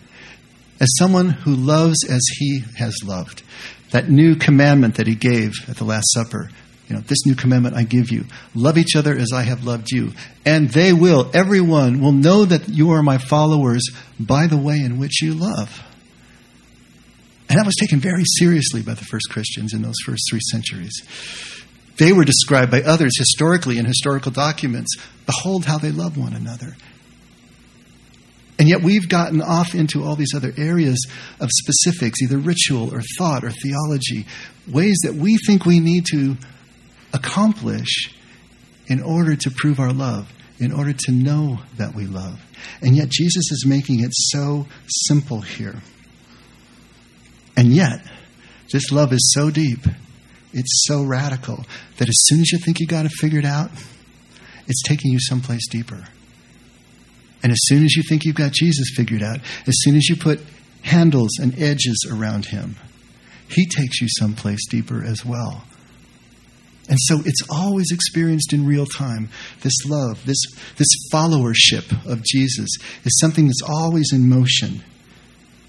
as 0.81 0.89
someone 0.99 1.31
who 1.31 1.55
loves 1.55 1.97
as 2.09 2.21
he 2.39 2.63
has 2.77 2.95
loved. 3.05 3.43
That 3.91 4.11
new 4.11 4.37
commandment 4.37 4.97
that 4.97 5.07
he 5.07 5.15
gave 5.15 5.53
at 5.69 5.77
the 5.77 5.85
Last 5.85 6.07
Supper. 6.13 6.51
You 6.89 6.97
know, 6.97 7.01
this 7.01 7.25
new 7.27 7.35
commandment 7.35 7.75
I 7.75 7.83
give 7.83 8.11
you 8.11 8.27
love 8.55 8.79
each 8.79 8.95
other 8.95 9.17
as 9.17 9.33
I 9.33 9.43
have 9.43 9.65
loved 9.65 9.91
you. 9.91 10.13
And 10.45 10.69
they 10.69 10.93
will, 10.93 11.31
everyone 11.35 12.01
will 12.01 12.13
know 12.13 12.45
that 12.45 12.69
you 12.69 12.91
are 12.91 13.03
my 13.03 13.19
followers 13.19 13.83
by 14.21 14.47
the 14.47 14.57
way 14.57 14.77
in 14.77 14.99
which 14.99 15.23
you 15.23 15.35
love. 15.35 15.83
And 17.49 17.59
that 17.59 17.67
was 17.67 17.77
taken 17.77 18.01
very 18.01 18.25
seriously 18.39 18.83
by 18.83 18.95
the 18.95 19.05
first 19.05 19.31
Christians 19.31 19.73
in 19.73 19.83
those 19.83 19.97
first 20.05 20.23
three 20.31 20.41
centuries. 20.51 21.03
They 21.99 22.13
were 22.13 22.25
described 22.25 22.71
by 22.71 22.83
others 22.83 23.13
historically 23.19 23.79
in 23.79 23.87
historical 23.87 24.33
documents. 24.33 24.97
Behold 25.25 25.65
how 25.65 25.79
they 25.79 25.91
love 25.91 26.17
one 26.17 26.35
another. 26.35 26.77
And 28.59 28.69
yet 28.69 28.83
we've 28.83 29.09
gotten 29.09 29.43
off 29.43 29.75
into 29.75 30.03
all 30.03 30.17
these 30.17 30.35
other 30.35 30.53
areas 30.57 31.07
of 31.41 31.51
specifics, 31.53 32.23
either 32.23 32.39
ritual 32.39 32.95
or 32.95 33.03
thought 33.19 33.45
or 33.45 33.51
theology, 33.51 34.27
ways 34.71 34.97
that 35.05 35.15
we 35.15 35.37
think 35.47 35.67
we 35.67 35.81
need 35.81 36.07
to 36.13 36.37
accomplish 37.13 38.15
in 38.87 39.03
order 39.03 39.37
to 39.37 39.51
prove 39.51 39.79
our 39.79 39.93
love, 39.93 40.33
in 40.59 40.73
order 40.73 40.93
to 40.93 41.13
know 41.13 41.59
that 41.77 41.95
we 41.95 42.07
love. 42.07 42.41
And 42.81 42.97
yet 42.97 43.09
Jesus 43.11 43.51
is 43.51 43.67
making 43.67 44.01
it 44.01 44.13
so 44.13 44.67
simple 44.87 45.43
here. 45.43 45.83
And 47.57 47.75
yet, 47.75 48.01
this 48.73 48.91
love 48.91 49.13
is 49.13 49.33
so 49.35 49.51
deep 49.51 49.81
it's 50.57 50.85
so 50.87 51.05
radical 51.05 51.65
that 51.99 52.09
as 52.09 52.17
soon 52.25 52.41
as 52.41 52.51
you 52.51 52.59
think 52.59 52.81
you 52.81 52.87
got 52.87 53.07
it 53.07 53.13
figured 53.13 53.45
out, 53.45 53.71
it's 54.67 54.83
taking 54.83 55.13
you 55.13 55.21
someplace 55.21 55.69
deeper. 55.69 56.05
And 57.43 57.53
as 57.53 57.59
soon 57.65 57.85
as 57.85 57.95
you 57.95 58.03
think 58.09 58.25
you've 58.25 58.37
got 58.37 58.53
Jesus 58.53 58.91
figured 58.97 59.23
out, 59.23 59.39
as 59.67 59.75
soon 59.83 59.97
as 59.97 60.09
you 60.09 60.17
put 60.17 60.41
handles 60.83 61.39
and 61.41 61.55
edges 61.61 62.09
around 62.11 62.47
him, 62.47 62.77
he 63.49 63.67
takes 63.67 64.01
you 64.01 64.09
someplace 64.19 64.67
deeper 64.69 65.05
as 65.05 65.25
well. 65.25 65.65
And 66.89 66.99
so 67.03 67.19
it's 67.25 67.43
always 67.51 67.91
experienced 67.93 68.53
in 68.53 68.65
real 68.65 68.87
time. 68.87 69.29
This 69.63 69.75
love, 69.87 70.25
this, 70.25 70.39
this 70.77 70.89
followership 71.13 72.07
of 72.11 72.23
Jesus 72.23 72.69
is 73.05 73.19
something 73.21 73.47
that's 73.47 73.63
always 73.69 74.13
in 74.13 74.29
motion. 74.29 74.83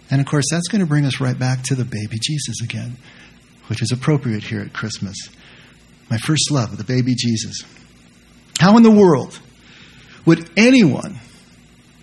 And 0.10 0.22
of 0.22 0.28
course, 0.28 0.46
that's 0.50 0.68
going 0.68 0.82
to 0.82 0.88
bring 0.88 1.06
us 1.06 1.20
right 1.20 1.38
back 1.38 1.64
to 1.64 1.76
the 1.76 1.86
baby 1.86 2.18
Jesus 2.22 2.62
again, 2.64 2.98
which 3.68 3.82
is 3.82 3.92
appropriate 3.92 4.44
here 4.44 4.62
at 4.62 4.74
Christmas. 4.74 5.18
My 6.10 6.18
first 6.18 6.52
love, 6.52 6.78
the 6.78 6.84
baby 6.84 7.16
Jesus. 7.16 7.64
How 8.60 8.78
in 8.78 8.84
the 8.84 8.92
world 8.92 9.40
would 10.26 10.50
anyone 10.58 11.20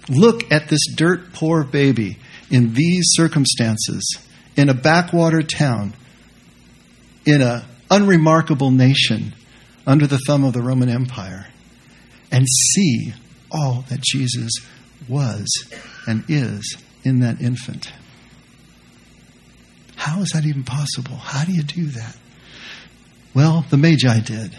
look 0.09 0.51
at 0.53 0.69
this 0.69 0.87
dirt 0.95 1.33
poor 1.33 1.65
baby 1.65 2.19
in 2.51 2.75
these 2.75 3.05
circumstances 3.13 4.19
in 4.57 4.69
a 4.69 4.75
backwater 4.75 5.43
town, 5.43 5.95
in 7.27 7.43
an 7.43 7.63
unremarkable 7.91 8.71
nation 8.71 9.35
under 9.87 10.07
the 10.07 10.19
thumb 10.27 10.45
of 10.45 10.53
the 10.53 10.63
Roman 10.63 10.89
Empire, 10.89 11.47
and 12.31 12.47
see 12.49 13.13
all 13.51 13.85
that 13.89 14.01
Jesus 14.01 14.53
was 15.09 15.47
and 16.07 16.25
is 16.29 16.77
in 17.05 17.21
that 17.21 17.41
infant. 17.41 17.93
How 20.05 20.21
is 20.21 20.29
that 20.35 20.45
even 20.45 20.65
possible? 20.65 21.17
How 21.17 21.47
do 21.47 21.53
you 21.53 21.63
do 21.63 21.87
that? 21.87 22.15
Well, 23.33 23.65
the 23.71 23.79
Magi 23.79 24.21
did. 24.21 24.55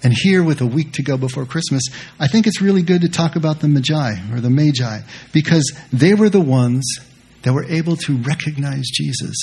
And 0.00 0.12
here, 0.12 0.44
with 0.44 0.60
a 0.60 0.66
week 0.66 0.92
to 0.92 1.02
go 1.02 1.16
before 1.16 1.44
Christmas, 1.44 1.82
I 2.20 2.28
think 2.28 2.46
it's 2.46 2.62
really 2.62 2.82
good 2.82 3.00
to 3.00 3.08
talk 3.08 3.34
about 3.34 3.58
the 3.58 3.66
Magi 3.66 4.32
or 4.32 4.40
the 4.40 4.48
Magi 4.48 5.00
because 5.32 5.76
they 5.92 6.14
were 6.14 6.28
the 6.28 6.40
ones 6.40 6.84
that 7.42 7.52
were 7.52 7.64
able 7.64 7.96
to 7.96 8.16
recognize 8.18 8.84
Jesus 8.94 9.34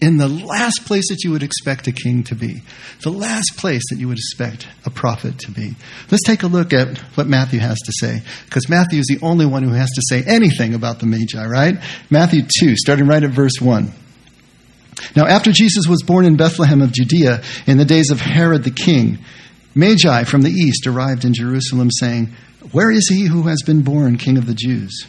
in 0.00 0.16
the 0.16 0.28
last 0.28 0.84
place 0.86 1.08
that 1.08 1.22
you 1.24 1.30
would 1.30 1.42
expect 1.42 1.86
a 1.86 1.92
king 1.92 2.24
to 2.24 2.34
be, 2.34 2.62
the 3.02 3.10
last 3.10 3.56
place 3.56 3.82
that 3.90 3.98
you 3.98 4.08
would 4.08 4.18
expect 4.18 4.66
a 4.84 4.90
prophet 4.90 5.38
to 5.38 5.50
be. 5.50 5.74
Let's 6.10 6.24
take 6.24 6.42
a 6.42 6.46
look 6.46 6.72
at 6.72 6.98
what 7.16 7.26
Matthew 7.26 7.60
has 7.60 7.78
to 7.78 7.92
say, 7.98 8.22
because 8.44 8.68
Matthew 8.68 9.00
is 9.00 9.06
the 9.06 9.24
only 9.24 9.46
one 9.46 9.62
who 9.62 9.72
has 9.72 9.90
to 9.90 10.02
say 10.08 10.22
anything 10.26 10.74
about 10.74 11.00
the 11.00 11.06
Magi, 11.06 11.44
right? 11.46 11.74
Matthew 12.10 12.42
2, 12.60 12.76
starting 12.76 13.06
right 13.06 13.22
at 13.22 13.30
verse 13.30 13.60
1. 13.60 13.92
Now, 15.16 15.26
after 15.26 15.52
Jesus 15.52 15.86
was 15.88 16.02
born 16.02 16.24
in 16.24 16.36
Bethlehem 16.36 16.82
of 16.82 16.92
Judea 16.92 17.42
in 17.66 17.78
the 17.78 17.84
days 17.84 18.10
of 18.10 18.20
Herod 18.20 18.64
the 18.64 18.70
king, 18.70 19.18
Magi 19.74 20.24
from 20.24 20.42
the 20.42 20.50
east 20.50 20.86
arrived 20.86 21.24
in 21.24 21.34
Jerusalem, 21.34 21.90
saying, 21.90 22.34
Where 22.72 22.90
is 22.90 23.08
he 23.08 23.26
who 23.26 23.44
has 23.44 23.62
been 23.64 23.82
born 23.82 24.18
king 24.18 24.38
of 24.38 24.46
the 24.46 24.54
Jews? 24.54 25.06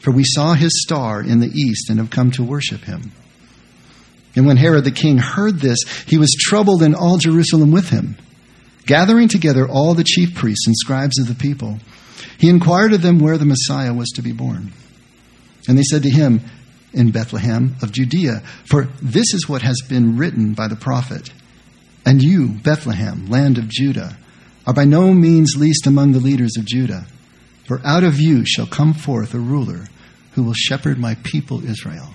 For 0.00 0.12
we 0.12 0.24
saw 0.24 0.54
his 0.54 0.82
star 0.82 1.22
in 1.22 1.40
the 1.40 1.50
east 1.50 1.90
and 1.90 1.98
have 1.98 2.10
come 2.10 2.30
to 2.32 2.44
worship 2.44 2.82
him. 2.84 3.12
And 4.38 4.46
when 4.46 4.56
Herod 4.56 4.84
the 4.84 4.92
king 4.92 5.18
heard 5.18 5.58
this, 5.58 5.80
he 6.06 6.16
was 6.16 6.30
troubled 6.38 6.84
and 6.84 6.94
all 6.94 7.18
Jerusalem 7.18 7.72
with 7.72 7.90
him. 7.90 8.16
Gathering 8.86 9.26
together 9.26 9.66
all 9.68 9.94
the 9.94 10.04
chief 10.04 10.36
priests 10.36 10.64
and 10.64 10.76
scribes 10.76 11.18
of 11.18 11.26
the 11.26 11.34
people, 11.34 11.80
he 12.38 12.48
inquired 12.48 12.92
of 12.92 13.02
them 13.02 13.18
where 13.18 13.36
the 13.36 13.44
Messiah 13.44 13.92
was 13.92 14.10
to 14.10 14.22
be 14.22 14.30
born. 14.30 14.70
And 15.66 15.76
they 15.76 15.82
said 15.82 16.04
to 16.04 16.10
him, 16.10 16.40
In 16.92 17.10
Bethlehem 17.10 17.74
of 17.82 17.90
Judea, 17.90 18.44
for 18.64 18.84
this 19.02 19.34
is 19.34 19.48
what 19.48 19.62
has 19.62 19.80
been 19.88 20.16
written 20.16 20.52
by 20.54 20.68
the 20.68 20.76
prophet. 20.76 21.32
And 22.06 22.22
you, 22.22 22.50
Bethlehem, 22.50 23.26
land 23.26 23.58
of 23.58 23.68
Judah, 23.68 24.16
are 24.68 24.72
by 24.72 24.84
no 24.84 25.12
means 25.12 25.56
least 25.56 25.84
among 25.88 26.12
the 26.12 26.20
leaders 26.20 26.52
of 26.56 26.64
Judah, 26.64 27.06
for 27.66 27.80
out 27.84 28.04
of 28.04 28.20
you 28.20 28.46
shall 28.46 28.68
come 28.68 28.94
forth 28.94 29.34
a 29.34 29.40
ruler 29.40 29.88
who 30.34 30.44
will 30.44 30.54
shepherd 30.54 30.96
my 30.96 31.16
people 31.24 31.68
Israel. 31.68 32.14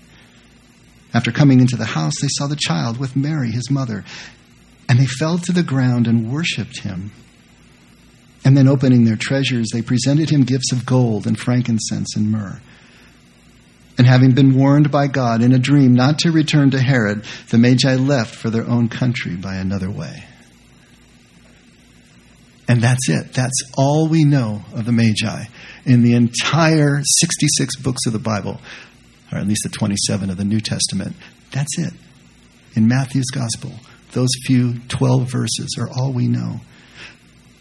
After 1.13 1.31
coming 1.31 1.59
into 1.59 1.75
the 1.75 1.85
house, 1.85 2.13
they 2.21 2.27
saw 2.29 2.47
the 2.47 2.55
child 2.55 2.97
with 2.97 3.15
Mary, 3.15 3.51
his 3.51 3.69
mother, 3.69 4.03
and 4.87 4.99
they 4.99 5.05
fell 5.05 5.37
to 5.39 5.51
the 5.51 5.63
ground 5.63 6.07
and 6.07 6.31
worshipped 6.31 6.81
him. 6.81 7.11
And 8.43 8.57
then, 8.57 8.67
opening 8.67 9.03
their 9.03 9.17
treasures, 9.17 9.67
they 9.71 9.81
presented 9.81 10.29
him 10.29 10.43
gifts 10.43 10.71
of 10.71 10.85
gold 10.85 11.27
and 11.27 11.37
frankincense 11.37 12.15
and 12.15 12.31
myrrh. 12.31 12.59
And 13.97 14.07
having 14.07 14.31
been 14.31 14.57
warned 14.57 14.89
by 14.89 15.07
God 15.07 15.43
in 15.43 15.53
a 15.53 15.59
dream 15.59 15.93
not 15.93 16.19
to 16.19 16.31
return 16.31 16.71
to 16.71 16.79
Herod, 16.79 17.23
the 17.49 17.57
Magi 17.57 17.95
left 17.95 18.33
for 18.33 18.49
their 18.49 18.67
own 18.67 18.89
country 18.89 19.35
by 19.35 19.55
another 19.55 19.91
way. 19.91 20.23
And 22.67 22.81
that's 22.81 23.09
it. 23.09 23.33
That's 23.33 23.63
all 23.77 24.07
we 24.07 24.23
know 24.23 24.63
of 24.73 24.85
the 24.85 24.91
Magi 24.91 25.43
in 25.85 26.03
the 26.03 26.13
entire 26.13 27.01
66 27.03 27.75
books 27.77 28.05
of 28.07 28.13
the 28.13 28.19
Bible 28.19 28.61
or 29.31 29.37
at 29.37 29.47
least 29.47 29.63
the 29.63 29.69
27 29.69 30.29
of 30.29 30.37
the 30.37 30.43
New 30.43 30.59
Testament. 30.59 31.15
That's 31.51 31.77
it. 31.77 31.93
In 32.75 32.87
Matthew's 32.87 33.29
Gospel, 33.31 33.71
those 34.13 34.29
few 34.45 34.79
12 34.89 35.31
verses 35.31 35.77
are 35.79 35.89
all 35.89 36.13
we 36.13 36.27
know. 36.27 36.61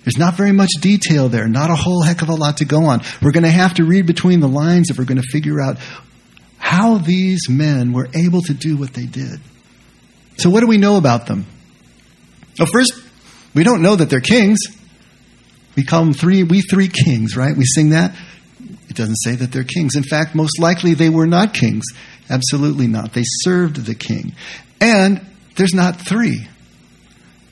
There's 0.04 0.18
not 0.18 0.34
very 0.34 0.52
much 0.52 0.70
detail 0.80 1.28
there, 1.28 1.46
not 1.46 1.70
a 1.70 1.74
whole 1.74 2.02
heck 2.02 2.22
of 2.22 2.28
a 2.28 2.34
lot 2.34 2.58
to 2.58 2.64
go 2.64 2.84
on. 2.84 3.02
We're 3.20 3.32
going 3.32 3.44
to 3.44 3.50
have 3.50 3.74
to 3.74 3.84
read 3.84 4.06
between 4.06 4.40
the 4.40 4.48
lines 4.48 4.90
if 4.90 4.98
we're 4.98 5.04
going 5.04 5.20
to 5.20 5.28
figure 5.30 5.60
out 5.60 5.76
how 6.58 6.98
these 6.98 7.48
men 7.48 7.92
were 7.92 8.08
able 8.14 8.40
to 8.42 8.54
do 8.54 8.76
what 8.76 8.94
they 8.94 9.06
did. 9.06 9.40
So, 10.36 10.48
what 10.48 10.60
do 10.60 10.66
we 10.66 10.78
know 10.78 10.96
about 10.96 11.26
them? 11.26 11.44
Well, 12.58 12.68
first, 12.72 12.94
we 13.54 13.62
don't 13.62 13.82
know 13.82 13.96
that 13.96 14.08
they're 14.08 14.20
kings. 14.20 14.60
We 15.76 15.84
call 15.84 16.04
them 16.04 16.14
three, 16.14 16.44
we 16.44 16.62
three 16.62 16.88
kings, 16.88 17.36
right? 17.36 17.56
We 17.56 17.64
sing 17.64 17.90
that. 17.90 18.16
It 18.90 18.96
doesn't 18.96 19.16
say 19.22 19.36
that 19.36 19.52
they're 19.52 19.64
kings. 19.64 19.94
In 19.94 20.02
fact, 20.02 20.34
most 20.34 20.58
likely 20.58 20.94
they 20.94 21.08
were 21.08 21.26
not 21.26 21.54
kings. 21.54 21.84
Absolutely 22.28 22.88
not. 22.88 23.12
They 23.12 23.22
served 23.24 23.86
the 23.86 23.94
king. 23.94 24.34
And 24.80 25.24
there's 25.56 25.74
not 25.74 26.00
three, 26.00 26.48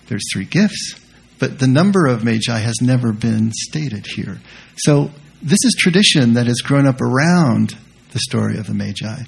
there's 0.08 0.24
three 0.32 0.44
gifts. 0.44 0.98
But 1.38 1.60
the 1.60 1.68
number 1.68 2.06
of 2.06 2.24
magi 2.24 2.58
has 2.58 2.74
never 2.82 3.12
been 3.12 3.52
stated 3.52 4.06
here. 4.06 4.40
So 4.78 5.12
this 5.40 5.58
is 5.64 5.76
tradition 5.78 6.34
that 6.34 6.48
has 6.48 6.58
grown 6.58 6.86
up 6.86 7.00
around 7.00 7.76
the 8.12 8.18
story 8.18 8.58
of 8.58 8.66
the 8.66 8.74
magi. 8.74 9.22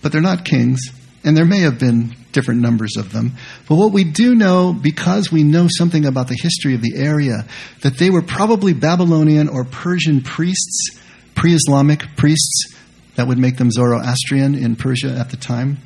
But 0.00 0.12
they're 0.12 0.20
not 0.20 0.44
kings, 0.44 0.80
and 1.24 1.36
there 1.36 1.44
may 1.44 1.60
have 1.60 1.78
been 1.78 2.14
different 2.32 2.60
numbers 2.60 2.96
of 2.96 3.12
them. 3.12 3.32
But 3.68 3.76
what 3.76 3.92
we 3.92 4.04
do 4.04 4.34
know, 4.34 4.72
because 4.72 5.30
we 5.30 5.42
know 5.44 5.68
something 5.70 6.04
about 6.04 6.28
the 6.28 6.38
history 6.40 6.74
of 6.74 6.82
the 6.82 6.96
area, 6.96 7.46
that 7.82 7.98
they 7.98 8.10
were 8.10 8.22
probably 8.22 8.72
Babylonian 8.72 9.48
or 9.48 9.64
Persian 9.64 10.22
priests, 10.22 10.98
pre 11.34 11.54
Islamic 11.54 12.16
priests, 12.16 12.74
that 13.16 13.28
would 13.28 13.38
make 13.38 13.56
them 13.56 13.70
Zoroastrian 13.70 14.54
in 14.54 14.74
Persia 14.74 15.16
at 15.18 15.30
the 15.30 15.36
time. 15.36 15.78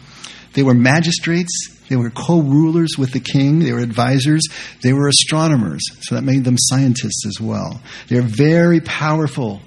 They 0.55 0.63
were 0.63 0.75
magistrates. 0.75 1.77
They 1.89 1.97
were 1.97 2.11
co 2.11 2.41
rulers 2.41 2.97
with 2.97 3.13
the 3.13 3.21
king. 3.21 3.59
They 3.59 3.73
were 3.73 3.81
advisors. 3.81 4.43
They 4.83 4.93
were 4.93 5.09
astronomers. 5.09 5.83
So 6.01 6.15
that 6.15 6.23
made 6.23 6.45
them 6.45 6.57
scientists 6.59 7.27
as 7.27 7.41
well. 7.41 7.81
They're 8.09 8.23
very 8.23 8.81
powerful. 8.81 9.61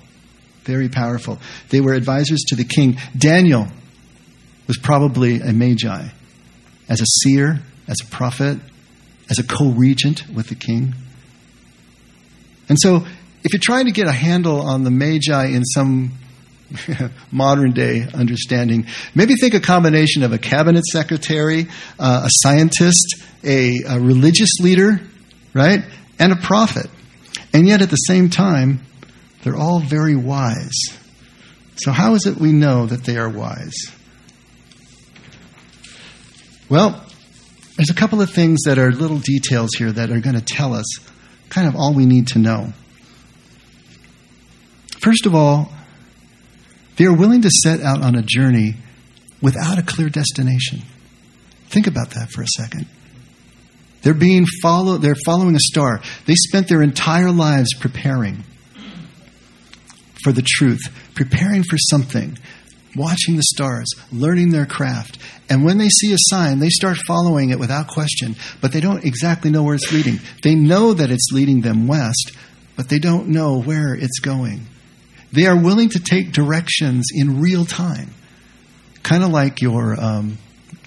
Very 0.64 0.90
powerful. 0.90 1.40
They 1.70 1.82
were 1.82 1.94
advisors 1.94 2.44
to 2.48 2.56
the 2.56 2.64
king. 2.64 2.98
Daniel 3.18 3.68
was 4.70 4.78
probably 4.78 5.42
a 5.42 5.52
magi 5.52 6.08
as 6.88 7.02
a 7.02 7.06
seer, 7.06 7.60
as 7.88 7.98
a 8.02 8.06
prophet, 8.06 8.60
as 9.30 9.40
a 9.40 9.44
co 9.44 9.72
regent 9.72 10.30
with 10.34 10.48
the 10.48 10.56
king. 10.56 10.94
And 12.70 12.78
so, 12.80 12.98
if 13.44 13.52
you're 13.52 13.62
trying 13.62 13.86
to 13.86 13.92
get 13.92 14.08
a 14.08 14.12
handle 14.12 14.62
on 14.62 14.84
the 14.84 14.92
Magi 14.92 15.48
in 15.48 15.64
some 15.64 16.12
modern 17.32 17.72
day 17.72 18.06
understanding, 18.14 18.86
maybe 19.16 19.34
think 19.36 19.56
a 19.56 19.60
combination 19.60 20.22
of 20.22 20.34
a 20.34 20.38
cabinet 20.38 20.86
secretary, 20.86 21.68
uh, 21.98 22.22
a 22.26 22.30
scientist, 22.44 23.24
a, 23.44 23.80
a 23.88 24.00
religious 24.00 24.60
leader, 24.60 25.02
right, 25.56 25.84
and 26.20 26.32
a 26.32 26.36
prophet. 26.36 26.88
And 27.54 27.68
yet, 27.68 27.82
at 27.82 27.90
the 27.90 27.96
same 27.96 28.30
time, 28.30 28.82
they're 29.42 29.58
all 29.58 29.80
very 29.80 30.16
wise. 30.16 30.78
So, 31.78 31.92
how 31.92 32.14
is 32.14 32.28
it 32.28 32.38
we 32.38 32.52
know 32.52 32.86
that 32.86 33.04
they 33.04 33.18
are 33.18 33.30
wise? 33.30 33.99
Well, 36.70 37.04
there's 37.78 37.90
a 37.90 37.96
couple 37.96 38.22
of 38.22 38.30
things 38.30 38.60
that 38.66 38.78
are 38.78 38.92
little 38.92 39.18
details 39.18 39.72
here 39.76 39.92
that 39.92 40.12
are 40.12 40.20
going 40.20 40.36
to 40.36 40.42
tell 40.42 40.76
us 40.76 40.86
kind 41.50 41.68
of 41.68 41.76
all 41.76 41.96
we 41.96 42.06
need 42.06 42.28
to 42.28 42.40
know. 42.40 42.74
First 45.00 45.26
of 45.26 45.34
all, 45.34 45.72
they 46.98 47.06
are 47.06 47.16
willing 47.16 47.42
to 47.42 47.50
set 47.50 47.82
out 47.82 48.04
on 48.04 48.16
a 48.16 48.22
journey 48.22 48.76
without 49.42 49.80
a 49.80 49.82
clear 49.82 50.10
destination. 50.10 50.82
Think 51.70 51.88
about 51.88 52.12
that 52.12 52.30
for 52.30 52.44
a 52.44 52.48
second. 52.48 52.86
They're 54.02 54.14
being 54.14 54.46
followed, 54.62 55.02
they're 55.02 55.16
following 55.26 55.56
a 55.56 55.60
star. 55.60 56.02
They 56.26 56.36
spent 56.36 56.68
their 56.68 56.84
entire 56.84 57.32
lives 57.32 57.74
preparing 57.80 58.44
for 60.24 60.32
the 60.32 60.46
truth, 60.46 60.82
preparing 61.16 61.64
for 61.64 61.78
something. 61.78 62.38
Watching 62.96 63.36
the 63.36 63.44
stars, 63.44 63.88
learning 64.12 64.50
their 64.50 64.66
craft. 64.66 65.18
And 65.50 65.64
when 65.64 65.78
they 65.78 65.90
see 65.90 66.14
a 66.14 66.18
sign, 66.18 66.60
they 66.60 66.70
start 66.70 66.98
following 66.98 67.50
it 67.50 67.60
without 67.60 67.88
question, 67.88 68.36
but 68.62 68.72
they 68.72 68.80
don't 68.80 69.04
exactly 69.04 69.52
know 69.52 69.64
where 69.64 69.76
it's 69.76 69.92
leading. 69.92 70.20
They 70.42 70.56
know 70.56 70.94
that 70.94 71.12
it's 71.12 71.30
leading 71.32 71.62
them 71.62 71.88
west, 71.88 72.32
but 72.76 72.90
they 72.90 73.00
don't 73.00 73.28
know 73.28 73.62
where 73.62 73.94
it's 73.94 74.20
going. 74.20 74.62
They 75.32 75.46
are 75.46 75.62
willing 75.62 75.90
to 75.90 76.00
take 76.00 76.32
directions 76.32 77.08
in 77.14 77.42
real 77.42 77.66
time, 77.66 78.14
kind 79.04 79.24
of 79.24 79.30
like 79.30 79.62
your 79.62 80.00
um, 80.00 80.38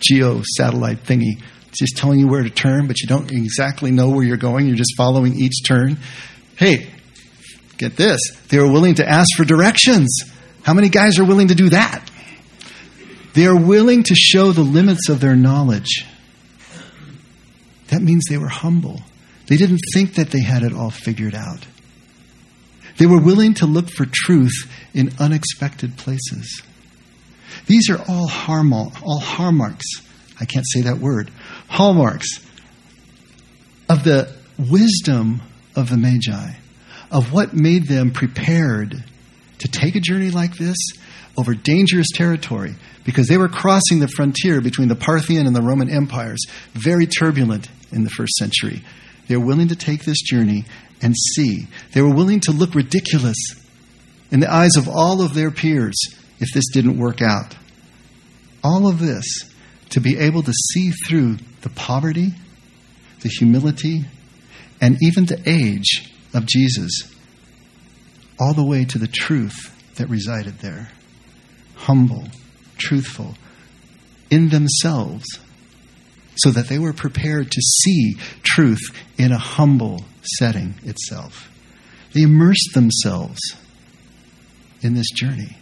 geo 0.01 0.43
satellite 0.57 1.05
thingy. 1.05 1.41
It's 1.69 1.79
just 1.79 1.97
telling 1.97 2.19
you 2.19 2.29
where 2.29 2.43
to 2.43 2.51
turn, 2.51 2.87
but 2.87 3.01
you 3.01 3.09
don't 3.09 3.31
exactly 3.31 3.91
know 3.91 4.11
where 4.11 4.25
you're 4.25 4.37
going. 4.37 4.67
You're 4.67 4.77
just 4.77 4.95
following 4.97 5.35
each 5.35 5.63
turn. 5.65 5.97
Hey, 6.57 6.91
get 7.79 7.97
this. 7.97 8.21
They 8.49 8.59
are 8.59 8.71
willing 8.71 8.97
to 8.97 9.09
ask 9.09 9.29
for 9.37 9.45
directions. 9.45 10.32
How 10.63 10.75
many 10.75 10.89
guys 10.89 11.19
are 11.19 11.25
willing 11.25 11.49
to 11.49 11.55
do 11.55 11.71
that? 11.71 12.09
They 13.35 13.47
are 13.47 13.59
willing 13.59 14.03
to 14.05 14.15
show 14.15 14.53
the 14.53 14.63
limits 14.63 15.09
of 15.09 15.21
their 15.21 15.37
knowledge. 15.37 16.07
That 17.89 18.03
means 18.03 18.25
they 18.29 18.39
were 18.39 18.49
humble. 18.49 19.01
They 19.47 19.57
didn't 19.57 19.81
think 19.93 20.15
that 20.15 20.31
they 20.31 20.43
had 20.43 20.63
it 20.63 20.73
all 20.73 20.91
figured 20.91 21.35
out. 21.35 21.67
They 22.99 23.07
were 23.07 23.21
willing 23.21 23.55
to 23.55 23.67
look 23.67 23.91
for 23.91 24.07
truth 24.11 24.71
in 24.95 25.13
unexpected 25.19 25.97
places. 25.97 26.63
These 27.67 27.91
are 27.91 27.99
all, 28.09 28.31
all 28.49 29.21
hallmarks. 29.21 29.87
I 30.41 30.45
can't 30.45 30.67
say 30.69 30.83
that 30.83 30.99
word. 30.99 31.31
Hallmarks 31.69 32.29
of 33.89 34.05
the 34.05 34.35
wisdom 34.59 35.43
of 35.75 35.91
the 35.91 35.97
Magi, 35.97 36.55
of 37.11 37.33
what 37.33 37.55
made 37.55 37.87
them 37.87 38.11
prepared 38.11 39.05
to 39.63 39.69
take 39.69 39.97
a 39.97 40.01
journey 40.01 40.31
like 40.31 40.57
this 40.57 40.77
over 41.37 41.55
dangerous 41.55 42.09
territory 42.15 42.75
because 43.05 43.29
they 43.29 43.39
were 43.39 43.49
crossing 43.49 43.99
the 43.99 44.09
frontier 44.09 44.61
between 44.61 44.89
the 44.89 44.97
Parthian 44.97 45.47
and 45.47 45.57
the 45.57 45.63
Roman 45.63 45.89
empires, 45.89 46.45
very 46.75 47.07
turbulent 47.07 47.69
in 47.91 48.05
the 48.05 48.11
first 48.11 48.35
century. 48.35 48.83
They 49.29 49.37
were 49.37 49.47
willing 49.47 49.69
to 49.69 49.77
take 49.77 50.05
this 50.05 50.21
journey 50.21 50.65
and 51.01 51.15
see. 51.17 51.67
They 51.93 52.03
were 52.03 52.15
willing 52.15 52.41
to 52.41 52.53
look 52.53 52.75
ridiculous 52.75 53.37
in 54.31 54.41
the 54.41 54.53
eyes 54.53 54.77
of 54.77 54.89
all 54.89 55.23
of 55.23 55.35
their 55.35 55.51
peers 55.51 55.97
if 56.39 56.49
this 56.53 56.71
didn't 56.73 56.99
work 56.99 57.23
out. 57.23 57.57
All 58.63 58.87
of 58.87 58.99
this 58.99 59.25
to 59.91 60.01
be 60.01 60.19
able 60.19 60.43
to 60.43 60.53
see 60.53 60.91
through 60.91 61.39
the 61.63 61.71
poverty, 61.71 62.33
the 63.21 63.29
humility, 63.29 64.05
and 64.81 64.97
even 65.03 65.27
the 65.27 65.43
age 65.47 66.13
of 66.35 66.47
Jesus 66.47 67.12
all 68.39 68.55
the 68.55 68.65
way 68.65 68.85
to 68.85 68.99
the 68.99 69.09
truth 69.09 69.79
that 69.97 70.09
resided 70.09 70.59
there. 70.59 70.91
Humble, 71.77 72.29
truthful, 72.79 73.35
in 74.31 74.49
themselves, 74.49 75.25
so 76.37 76.51
that 76.51 76.69
they 76.69 76.79
were 76.79 76.93
prepared 76.93 77.51
to 77.51 77.61
see 77.61 78.15
truth 78.43 78.81
in 79.19 79.33
a 79.33 79.39
humble 79.39 80.05
setting 80.23 80.75
itself. 80.85 81.51
They 82.15 82.23
immersed 82.23 82.71
themselves 82.75 83.41
in 84.81 84.95
this 84.95 85.11
journey. 85.11 85.57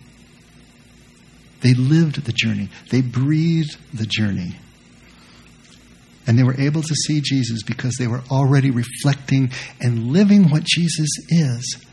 They 1.63 1.75
lived 1.75 2.25
the 2.25 2.33
journey, 2.33 2.71
they 2.91 3.03
breathed 3.03 3.77
the 3.93 4.07
journey. 4.07 4.57
And 6.27 6.39
they 6.39 6.45
were 6.45 6.61
able 6.61 6.83
to 6.83 6.95
see 6.95 7.21
Jesus 7.21 7.63
because 7.65 7.97
they 7.99 8.07
were 8.07 8.23
already 8.31 8.71
reflecting 8.71 9.51
and 9.81 10.13
living 10.13 10.51
what 10.51 10.63
Jesus 10.63 11.09
is 11.29 11.85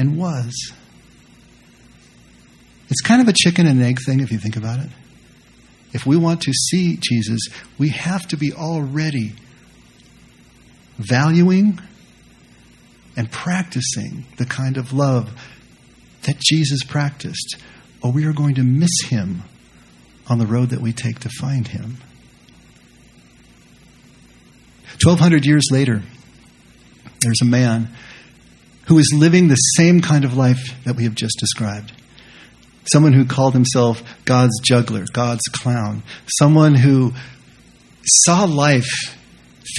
and 0.00 0.16
was. 0.16 0.72
It's 2.88 3.02
kind 3.02 3.20
of 3.20 3.28
a 3.28 3.34
chicken 3.34 3.66
and 3.66 3.82
egg 3.82 3.98
thing 4.04 4.20
if 4.20 4.32
you 4.32 4.38
think 4.38 4.56
about 4.56 4.80
it. 4.80 4.88
If 5.92 6.06
we 6.06 6.16
want 6.16 6.40
to 6.42 6.52
see 6.52 6.96
Jesus, 6.96 7.40
we 7.78 7.90
have 7.90 8.26
to 8.28 8.38
be 8.38 8.52
already 8.52 9.34
valuing 10.96 11.78
and 13.14 13.30
practicing 13.30 14.24
the 14.38 14.46
kind 14.46 14.78
of 14.78 14.94
love 14.94 15.30
that 16.22 16.38
Jesus 16.38 16.82
practiced, 16.82 17.56
or 18.02 18.10
we 18.10 18.24
are 18.24 18.32
going 18.32 18.54
to 18.54 18.62
miss 18.62 19.02
him 19.04 19.42
on 20.28 20.38
the 20.38 20.46
road 20.46 20.70
that 20.70 20.80
we 20.80 20.94
take 20.94 21.18
to 21.20 21.28
find 21.28 21.68
him. 21.68 21.98
1,200 25.04 25.44
years 25.44 25.66
later, 25.70 26.02
there's 27.20 27.42
a 27.42 27.46
man 27.46 27.90
who 28.90 28.98
is 28.98 29.14
living 29.16 29.46
the 29.46 29.54
same 29.54 30.00
kind 30.00 30.24
of 30.24 30.36
life 30.36 30.58
that 30.84 30.96
we 30.96 31.04
have 31.04 31.14
just 31.14 31.38
described. 31.38 31.92
Someone 32.90 33.12
who 33.12 33.24
called 33.24 33.54
himself 33.54 34.02
God's 34.24 34.58
juggler, 34.64 35.04
God's 35.12 35.44
clown. 35.52 36.02
Someone 36.38 36.74
who 36.74 37.12
saw 38.04 38.46
life 38.46 38.90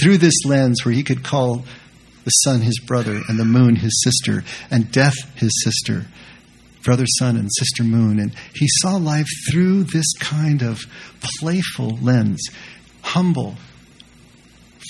through 0.00 0.16
this 0.16 0.46
lens 0.46 0.82
where 0.82 0.94
he 0.94 1.02
could 1.02 1.22
call 1.22 1.62
the 2.24 2.30
sun 2.30 2.62
his 2.62 2.80
brother 2.86 3.20
and 3.28 3.38
the 3.38 3.44
moon 3.44 3.76
his 3.76 4.02
sister 4.02 4.44
and 4.70 4.90
death 4.90 5.16
his 5.36 5.62
sister, 5.62 6.06
brother 6.82 7.04
sun 7.18 7.36
and 7.36 7.50
sister 7.52 7.84
moon. 7.84 8.18
And 8.18 8.34
he 8.54 8.66
saw 8.80 8.96
life 8.96 9.28
through 9.50 9.84
this 9.84 10.10
kind 10.20 10.62
of 10.62 10.80
playful 11.38 11.98
lens, 12.00 12.40
humble, 13.02 13.56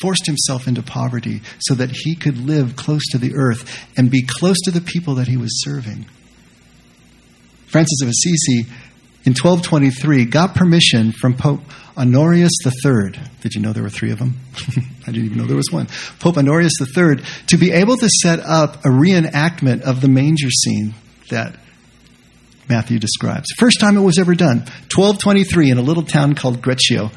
forced 0.02 0.26
himself 0.26 0.66
into 0.66 0.82
poverty 0.82 1.40
so 1.60 1.74
that 1.74 1.90
he 1.90 2.16
could 2.16 2.36
live 2.36 2.74
close 2.74 3.02
to 3.12 3.18
the 3.18 3.34
earth 3.36 3.86
and 3.96 4.10
be 4.10 4.26
close 4.26 4.58
to 4.64 4.72
the 4.72 4.80
people 4.80 5.14
that 5.14 5.28
he 5.28 5.36
was 5.36 5.62
serving. 5.62 6.04
Francis 7.68 8.02
of 8.02 8.08
Assisi, 8.08 8.68
in 9.24 9.32
1223, 9.32 10.24
got 10.26 10.54
permission 10.56 11.12
from 11.12 11.34
Pope 11.34 11.60
Honorius 11.96 12.52
III. 12.66 13.12
Did 13.40 13.54
you 13.54 13.60
know 13.60 13.72
there 13.72 13.84
were 13.84 13.88
three 13.88 14.10
of 14.10 14.18
them? 14.18 14.40
I 15.06 15.12
didn't 15.12 15.26
even 15.26 15.38
know 15.38 15.46
there 15.46 15.56
was 15.56 15.70
one. 15.70 15.86
Pope 16.18 16.36
Honorius 16.36 16.72
III 16.80 17.22
to 17.46 17.56
be 17.56 17.70
able 17.70 17.96
to 17.96 18.08
set 18.08 18.40
up 18.40 18.84
a 18.84 18.88
reenactment 18.88 19.82
of 19.82 20.00
the 20.00 20.08
manger 20.08 20.50
scene 20.50 20.94
that 21.30 21.56
Matthew 22.68 22.98
describes. 22.98 23.46
First 23.56 23.80
time 23.80 23.96
it 23.96 24.00
was 24.00 24.18
ever 24.18 24.34
done, 24.34 24.58
1223 24.94 25.70
in 25.70 25.78
a 25.78 25.82
little 25.82 26.02
town 26.02 26.34
called 26.34 26.60
Greccio 26.60 27.12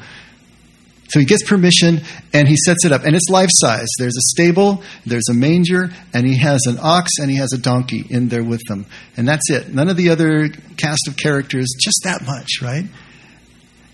so 1.08 1.20
he 1.20 1.24
gets 1.24 1.42
permission 1.42 2.00
and 2.32 2.48
he 2.48 2.56
sets 2.56 2.84
it 2.84 2.92
up. 2.92 3.04
And 3.04 3.14
it's 3.14 3.28
life 3.30 3.50
size. 3.52 3.88
There's 3.98 4.16
a 4.16 4.22
stable, 4.32 4.82
there's 5.04 5.28
a 5.30 5.34
manger, 5.34 5.90
and 6.12 6.26
he 6.26 6.38
has 6.38 6.66
an 6.66 6.78
ox 6.82 7.12
and 7.20 7.30
he 7.30 7.36
has 7.36 7.52
a 7.52 7.58
donkey 7.58 8.04
in 8.08 8.28
there 8.28 8.44
with 8.44 8.62
them. 8.68 8.86
And 9.16 9.26
that's 9.26 9.50
it. 9.50 9.72
None 9.72 9.88
of 9.88 9.96
the 9.96 10.10
other 10.10 10.48
cast 10.76 11.08
of 11.08 11.16
characters, 11.16 11.68
just 11.80 12.00
that 12.04 12.22
much, 12.26 12.60
right? 12.62 12.84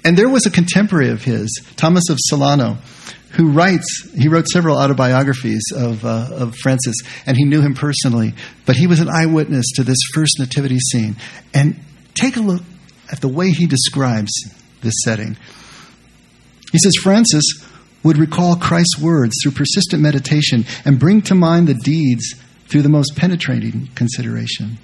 And 0.04 0.16
there 0.16 0.28
was 0.28 0.46
a 0.46 0.50
contemporary 0.50 1.10
of 1.10 1.22
his, 1.22 1.48
Thomas 1.76 2.08
of 2.08 2.18
Celano, 2.30 2.78
who 3.32 3.50
writes, 3.50 4.10
he 4.14 4.28
wrote 4.28 4.46
several 4.48 4.76
autobiographies 4.76 5.62
of, 5.74 6.04
uh, 6.04 6.28
of 6.32 6.54
Francis, 6.56 6.96
and 7.24 7.36
he 7.36 7.44
knew 7.44 7.60
him 7.60 7.74
personally. 7.74 8.34
But 8.66 8.76
he 8.76 8.86
was 8.86 9.00
an 9.00 9.08
eyewitness 9.08 9.64
to 9.76 9.84
this 9.84 9.98
first 10.14 10.38
nativity 10.38 10.78
scene. 10.78 11.16
And 11.54 11.80
take 12.14 12.36
a 12.36 12.40
look 12.40 12.62
at 13.10 13.20
the 13.20 13.28
way 13.28 13.50
he 13.50 13.66
describes 13.66 14.32
this 14.82 14.94
setting. 15.04 15.36
He 16.72 16.78
says 16.78 16.94
Francis 17.02 17.44
would 18.02 18.18
recall 18.18 18.56
Christ's 18.56 18.98
words 18.98 19.34
through 19.42 19.52
persistent 19.52 20.02
meditation 20.02 20.64
and 20.84 20.98
bring 20.98 21.22
to 21.22 21.34
mind 21.34 21.68
the 21.68 21.74
deeds 21.74 22.34
through 22.68 22.82
the 22.82 22.88
most 22.88 23.14
penetrating 23.16 23.88
consideration. 23.94 24.78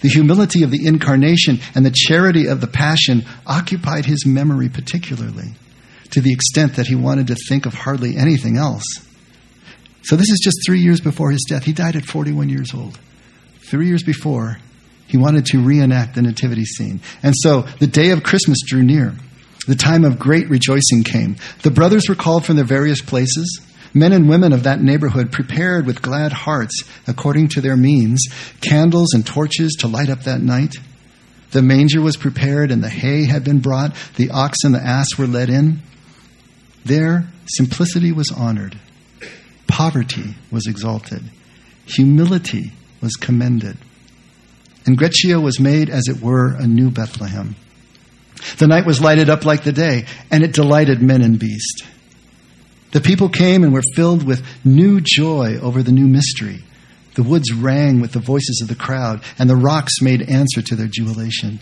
The 0.00 0.08
humility 0.08 0.62
of 0.62 0.70
the 0.70 0.86
incarnation 0.86 1.58
and 1.74 1.84
the 1.84 1.90
charity 1.94 2.46
of 2.46 2.60
the 2.60 2.66
passion 2.66 3.24
occupied 3.46 4.06
his 4.06 4.24
memory 4.24 4.68
particularly, 4.68 5.52
to 6.12 6.20
the 6.20 6.32
extent 6.32 6.76
that 6.76 6.86
he 6.86 6.94
wanted 6.94 7.26
to 7.26 7.36
think 7.48 7.66
of 7.66 7.74
hardly 7.74 8.16
anything 8.16 8.56
else. 8.56 8.84
So, 10.02 10.16
this 10.16 10.30
is 10.30 10.40
just 10.42 10.56
three 10.64 10.80
years 10.80 11.00
before 11.00 11.30
his 11.30 11.44
death. 11.46 11.64
He 11.64 11.74
died 11.74 11.96
at 11.96 12.06
41 12.06 12.48
years 12.48 12.72
old. 12.72 12.98
Three 13.68 13.86
years 13.86 14.02
before, 14.02 14.58
he 15.06 15.18
wanted 15.18 15.44
to 15.46 15.62
reenact 15.62 16.14
the 16.14 16.22
nativity 16.22 16.64
scene. 16.64 17.00
And 17.22 17.34
so, 17.36 17.62
the 17.80 17.86
day 17.86 18.10
of 18.10 18.22
Christmas 18.22 18.58
drew 18.66 18.82
near. 18.82 19.14
The 19.66 19.74
time 19.74 20.04
of 20.04 20.18
great 20.18 20.48
rejoicing 20.48 21.02
came. 21.04 21.36
The 21.62 21.70
brothers 21.70 22.08
were 22.08 22.14
called 22.14 22.44
from 22.46 22.56
their 22.56 22.64
various 22.64 23.00
places. 23.00 23.60
Men 23.92 24.12
and 24.12 24.28
women 24.28 24.52
of 24.52 24.62
that 24.62 24.80
neighborhood 24.80 25.32
prepared 25.32 25.86
with 25.86 26.00
glad 26.00 26.32
hearts, 26.32 26.84
according 27.06 27.48
to 27.48 27.60
their 27.60 27.76
means, 27.76 28.24
candles 28.60 29.12
and 29.14 29.26
torches 29.26 29.76
to 29.80 29.88
light 29.88 30.08
up 30.08 30.22
that 30.22 30.40
night. 30.40 30.76
The 31.50 31.62
manger 31.62 32.00
was 32.00 32.16
prepared, 32.16 32.70
and 32.70 32.82
the 32.82 32.88
hay 32.88 33.24
had 33.24 33.42
been 33.42 33.58
brought. 33.58 33.96
The 34.16 34.30
ox 34.30 34.58
and 34.62 34.74
the 34.74 34.80
ass 34.80 35.18
were 35.18 35.26
led 35.26 35.50
in. 35.50 35.80
There, 36.84 37.28
simplicity 37.46 38.12
was 38.12 38.30
honored, 38.30 38.78
poverty 39.66 40.36
was 40.50 40.66
exalted, 40.66 41.22
humility 41.86 42.72
was 43.00 43.14
commended. 43.16 43.76
And 44.86 44.96
Greccio 44.96 45.42
was 45.42 45.60
made, 45.60 45.90
as 45.90 46.04
it 46.08 46.22
were, 46.22 46.54
a 46.54 46.66
new 46.66 46.90
Bethlehem. 46.90 47.56
The 48.58 48.66
night 48.66 48.86
was 48.86 49.00
lighted 49.00 49.30
up 49.30 49.44
like 49.44 49.64
the 49.64 49.72
day, 49.72 50.06
and 50.30 50.42
it 50.42 50.52
delighted 50.52 51.02
men 51.02 51.22
and 51.22 51.38
beast. 51.38 51.84
The 52.92 53.00
people 53.00 53.28
came 53.28 53.62
and 53.62 53.72
were 53.72 53.82
filled 53.94 54.24
with 54.24 54.44
new 54.64 55.00
joy 55.00 55.58
over 55.60 55.82
the 55.82 55.92
new 55.92 56.06
mystery. 56.06 56.64
The 57.14 57.22
woods 57.22 57.52
rang 57.52 58.00
with 58.00 58.12
the 58.12 58.20
voices 58.20 58.60
of 58.62 58.68
the 58.68 58.74
crowd, 58.74 59.22
and 59.38 59.48
the 59.48 59.56
rocks 59.56 60.00
made 60.00 60.22
answer 60.22 60.62
to 60.62 60.76
their 60.76 60.88
jubilation. 60.88 61.60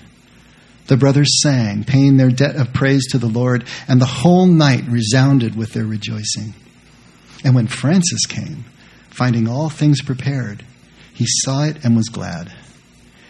The 0.87 0.97
brothers 0.97 1.43
sang, 1.43 1.85
paying 1.85 2.17
their 2.17 2.31
debt 2.31 2.57
of 2.57 2.73
praise 2.73 3.07
to 3.09 3.19
the 3.19 3.27
Lord, 3.27 3.65
and 3.87 4.01
the 4.01 4.07
whole 4.07 4.47
night 4.47 4.85
resounded 4.89 5.55
with 5.55 5.73
their 5.73 5.85
rejoicing. 5.85 6.55
And 7.45 7.55
when 7.55 7.67
Francis 7.67 8.25
came, 8.27 8.65
finding 9.11 9.49
all 9.49 9.69
things 9.69 10.01
prepared, 10.03 10.65
he 11.13 11.27
saw 11.27 11.65
it 11.65 11.85
and 11.85 11.95
was 11.95 12.09
glad. 12.09 12.53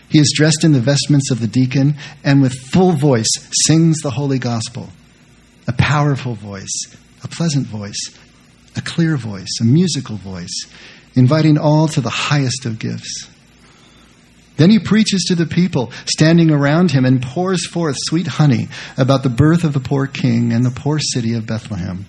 He 0.08 0.18
is 0.18 0.32
dressed 0.34 0.64
in 0.64 0.72
the 0.72 0.80
vestments 0.80 1.30
of 1.30 1.40
the 1.40 1.46
deacon, 1.46 1.96
and 2.24 2.40
with 2.40 2.58
full 2.72 2.92
voice 2.92 3.28
sings 3.66 3.98
the 3.98 4.10
holy 4.10 4.38
gospel. 4.38 4.88
A 5.66 5.72
powerful 5.72 6.34
voice, 6.34 6.96
a 7.22 7.28
pleasant 7.28 7.66
voice, 7.66 8.00
a 8.76 8.80
clear 8.80 9.16
voice, 9.16 9.60
a 9.60 9.64
musical 9.64 10.16
voice, 10.16 10.66
inviting 11.14 11.58
all 11.58 11.88
to 11.88 12.00
the 12.00 12.08
highest 12.08 12.64
of 12.64 12.78
gifts. 12.78 13.28
Then 14.56 14.70
he 14.70 14.80
preaches 14.80 15.24
to 15.28 15.34
the 15.36 15.46
people 15.46 15.92
standing 16.04 16.50
around 16.50 16.90
him 16.90 17.04
and 17.04 17.22
pours 17.22 17.66
forth 17.68 17.96
sweet 17.98 18.26
honey 18.26 18.68
about 18.96 19.22
the 19.22 19.28
birth 19.28 19.62
of 19.62 19.72
the 19.72 19.80
poor 19.80 20.06
king 20.06 20.52
and 20.52 20.64
the 20.64 20.70
poor 20.70 20.98
city 20.98 21.34
of 21.34 21.46
Bethlehem. 21.46 22.06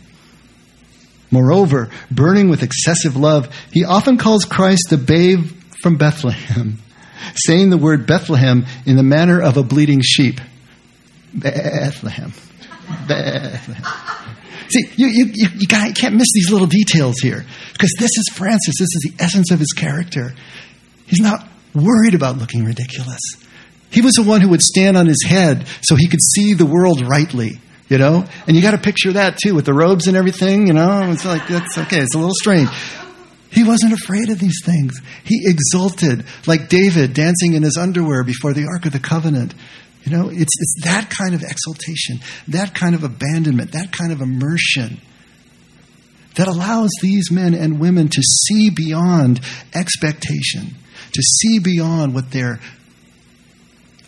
Moreover, 1.31 1.89
burning 2.09 2.49
with 2.49 2.63
excessive 2.63 3.15
love, 3.15 3.53
he 3.71 3.85
often 3.85 4.17
calls 4.17 4.45
Christ 4.45 4.87
the 4.89 4.97
babe 4.97 5.45
from 5.81 5.97
Bethlehem, 5.97 6.79
saying 7.35 7.69
the 7.69 7.77
word 7.77 8.05
Bethlehem 8.05 8.65
in 8.85 8.95
the 8.95 9.03
manner 9.03 9.41
of 9.41 9.57
a 9.57 9.63
bleating 9.63 10.01
sheep. 10.01 10.39
Bethlehem. 11.33 12.33
Bethlehem. 13.07 13.83
See, 14.69 14.87
you, 14.95 15.07
you, 15.07 15.25
you, 15.33 15.47
you 15.57 15.67
can't 15.67 16.15
miss 16.15 16.27
these 16.33 16.51
little 16.51 16.67
details 16.67 17.15
here 17.21 17.45
because 17.73 17.93
this 17.97 18.11
is 18.17 18.29
Francis. 18.33 18.75
This 18.79 18.81
is 18.81 19.11
the 19.11 19.23
essence 19.23 19.51
of 19.51 19.59
his 19.59 19.73
character. 19.73 20.33
He's 21.07 21.21
not 21.21 21.47
worried 21.73 22.13
about 22.13 22.37
looking 22.37 22.65
ridiculous. 22.65 23.19
He 23.91 24.01
was 24.01 24.13
the 24.13 24.23
one 24.23 24.41
who 24.41 24.49
would 24.49 24.61
stand 24.61 24.97
on 24.97 25.07
his 25.07 25.23
head 25.25 25.65
so 25.81 25.95
he 25.95 26.07
could 26.07 26.21
see 26.21 26.53
the 26.53 26.65
world 26.65 27.01
rightly, 27.01 27.59
you 27.87 27.97
know? 27.97 28.25
And 28.45 28.55
you 28.55 28.61
got 28.61 28.71
to 28.71 28.77
picture 28.77 29.13
that 29.13 29.37
too 29.37 29.55
with 29.55 29.65
the 29.65 29.73
robes 29.73 30.07
and 30.07 30.15
everything, 30.15 30.67
you 30.67 30.73
know? 30.73 31.09
It's 31.11 31.25
like, 31.25 31.47
that's 31.47 31.77
okay, 31.77 31.99
it's 31.99 32.13
a 32.13 32.19
little 32.19 32.35
strange. 32.35 32.69
He 33.51 33.63
wasn't 33.63 33.93
afraid 33.93 34.29
of 34.29 34.39
these 34.39 34.61
things. 34.63 34.99
He 35.23 35.45
exulted 35.45 36.25
like 36.45 36.69
David 36.69 37.13
dancing 37.13 37.53
in 37.53 37.63
his 37.63 37.77
underwear 37.77 38.23
before 38.23 38.53
the 38.53 38.67
Ark 38.67 38.85
of 38.85 38.93
the 38.93 38.99
Covenant. 38.99 39.55
You 40.03 40.11
know, 40.11 40.29
it's, 40.29 40.41
it's 40.41 40.75
that 40.83 41.09
kind 41.09 41.33
of 41.33 41.41
exaltation, 41.41 42.19
that 42.49 42.73
kind 42.73 42.95
of 42.95 43.03
abandonment, 43.03 43.71
that 43.73 43.91
kind 43.91 44.11
of 44.11 44.21
immersion 44.21 45.01
that 46.35 46.47
allows 46.47 46.89
these 47.01 47.31
men 47.31 47.53
and 47.53 47.79
women 47.79 48.07
to 48.07 48.21
see 48.21 48.69
beyond 48.69 49.41
expectation 49.73 50.75
to 51.13 51.21
see 51.21 51.59
beyond 51.59 52.13
what 52.13 52.31
their 52.31 52.59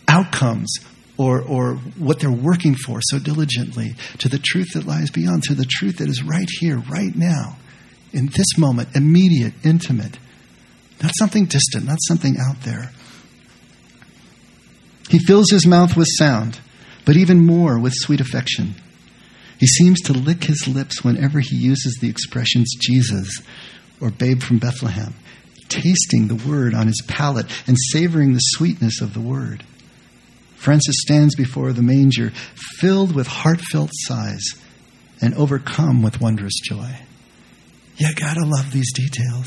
outcomes 0.08 0.74
or, 1.16 1.40
or 1.42 1.74
what 1.98 2.20
they're 2.20 2.30
working 2.30 2.74
for 2.74 3.00
so 3.02 3.18
diligently 3.18 3.94
to 4.18 4.28
the 4.28 4.38
truth 4.38 4.72
that 4.74 4.86
lies 4.86 5.10
beyond, 5.10 5.42
to 5.44 5.54
the 5.54 5.66
truth 5.68 5.98
that 5.98 6.08
is 6.08 6.22
right 6.22 6.48
here, 6.60 6.78
right 6.78 7.14
now, 7.14 7.56
in 8.12 8.26
this 8.26 8.58
moment, 8.58 8.94
immediate, 8.94 9.54
intimate. 9.64 10.18
Not 11.02 11.12
something 11.18 11.46
distant, 11.46 11.86
not 11.86 11.98
something 12.06 12.36
out 12.38 12.62
there. 12.62 12.90
He 15.08 15.18
fills 15.18 15.50
his 15.50 15.66
mouth 15.66 15.96
with 15.96 16.08
sound, 16.16 16.60
but 17.04 17.16
even 17.16 17.44
more 17.44 17.78
with 17.78 17.92
sweet 17.94 18.20
affection. 18.20 18.74
He 19.58 19.66
seems 19.66 20.00
to 20.02 20.12
lick 20.12 20.44
his 20.44 20.66
lips 20.66 21.04
whenever 21.04 21.40
he 21.40 21.56
uses 21.56 21.98
the 22.00 22.08
expressions 22.08 22.72
Jesus 22.80 23.42
or 24.00 24.10
babe 24.10 24.42
from 24.42 24.58
Bethlehem 24.58 25.14
tasting 25.72 26.28
the 26.28 26.48
word 26.48 26.74
on 26.74 26.86
his 26.86 27.02
palate 27.08 27.46
and 27.66 27.76
savoring 27.92 28.32
the 28.32 28.38
sweetness 28.38 29.00
of 29.00 29.14
the 29.14 29.20
word. 29.20 29.64
Francis 30.56 30.96
stands 31.00 31.34
before 31.34 31.72
the 31.72 31.82
manger, 31.82 32.30
filled 32.78 33.14
with 33.14 33.26
heartfelt 33.26 33.90
sighs 33.92 34.42
and 35.20 35.34
overcome 35.34 36.02
with 36.02 36.20
wondrous 36.20 36.54
joy. 36.62 36.98
You 37.96 38.14
gotta 38.14 38.44
love 38.44 38.72
these 38.72 38.92
details. 38.92 39.46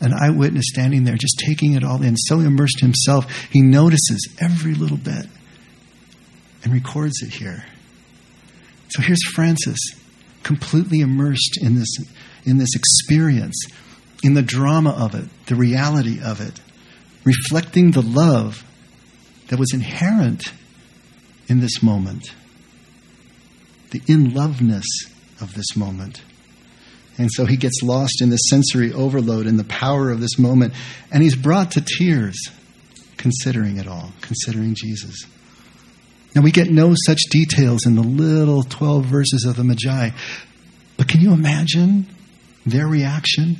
An 0.00 0.12
eyewitness 0.12 0.66
standing 0.68 1.04
there, 1.04 1.16
just 1.16 1.42
taking 1.44 1.72
it 1.74 1.82
all 1.82 2.02
in, 2.02 2.16
so 2.16 2.40
immersed 2.40 2.80
himself, 2.80 3.30
he 3.50 3.62
notices 3.62 4.28
every 4.40 4.74
little 4.74 4.98
bit 4.98 5.26
and 6.62 6.72
records 6.72 7.22
it 7.22 7.30
here. 7.30 7.64
So 8.88 9.02
here's 9.02 9.24
Francis, 9.34 9.78
completely 10.42 11.00
immersed 11.00 11.58
in 11.62 11.74
this, 11.74 11.96
in 12.44 12.58
this 12.58 12.74
experience 12.74 13.66
in 14.22 14.34
the 14.34 14.42
drama 14.42 14.90
of 14.90 15.14
it, 15.14 15.28
the 15.46 15.54
reality 15.54 16.20
of 16.22 16.40
it, 16.40 16.60
reflecting 17.24 17.90
the 17.90 18.02
love 18.02 18.64
that 19.48 19.58
was 19.58 19.72
inherent 19.72 20.52
in 21.48 21.60
this 21.60 21.82
moment, 21.82 22.34
the 23.90 24.02
in 24.08 24.34
loveness 24.34 24.86
of 25.40 25.54
this 25.54 25.76
moment. 25.76 26.22
And 27.18 27.30
so 27.32 27.46
he 27.46 27.56
gets 27.56 27.82
lost 27.82 28.20
in 28.20 28.28
the 28.28 28.36
sensory 28.36 28.92
overload 28.92 29.46
and 29.46 29.58
the 29.58 29.64
power 29.64 30.10
of 30.10 30.20
this 30.20 30.38
moment, 30.38 30.74
and 31.10 31.22
he's 31.22 31.36
brought 31.36 31.72
to 31.72 31.80
tears 31.80 32.36
considering 33.16 33.78
it 33.78 33.88
all, 33.88 34.12
considering 34.20 34.74
Jesus. 34.74 35.24
Now, 36.34 36.42
we 36.42 36.50
get 36.50 36.68
no 36.68 36.94
such 37.06 37.20
details 37.30 37.86
in 37.86 37.94
the 37.94 38.02
little 38.02 38.62
12 38.62 39.06
verses 39.06 39.46
of 39.48 39.56
the 39.56 39.64
Magi, 39.64 40.10
but 40.98 41.08
can 41.08 41.22
you 41.22 41.32
imagine 41.32 42.06
their 42.66 42.86
reaction? 42.86 43.56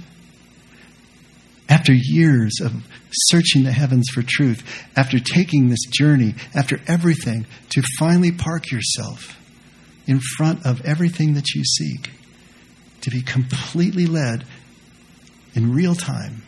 after 1.69 1.93
years 1.93 2.61
of 2.63 2.73
searching 3.11 3.65
the 3.65 3.73
heavens 3.73 4.09
for 4.13 4.23
truth, 4.23 4.87
after 4.97 5.19
taking 5.19 5.69
this 5.69 5.85
journey, 5.91 6.35
after 6.55 6.81
everything, 6.87 7.47
to 7.71 7.83
finally 7.99 8.33
park 8.33 8.71
yourself 8.71 9.39
in 10.07 10.21
front 10.37 10.65
of 10.65 10.81
everything 10.83 11.35
that 11.35 11.55
you 11.55 11.65
seek, 11.65 12.11
to 13.07 13.11
be 13.13 13.23
completely 13.23 14.05
led 14.05 14.45
in 15.55 15.73
real 15.73 15.95
time, 15.95 16.43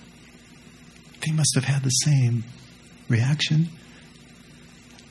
they 1.25 1.33
must 1.33 1.55
have 1.55 1.63
had 1.63 1.85
the 1.85 1.91
same 1.91 2.43
reaction. 3.09 3.69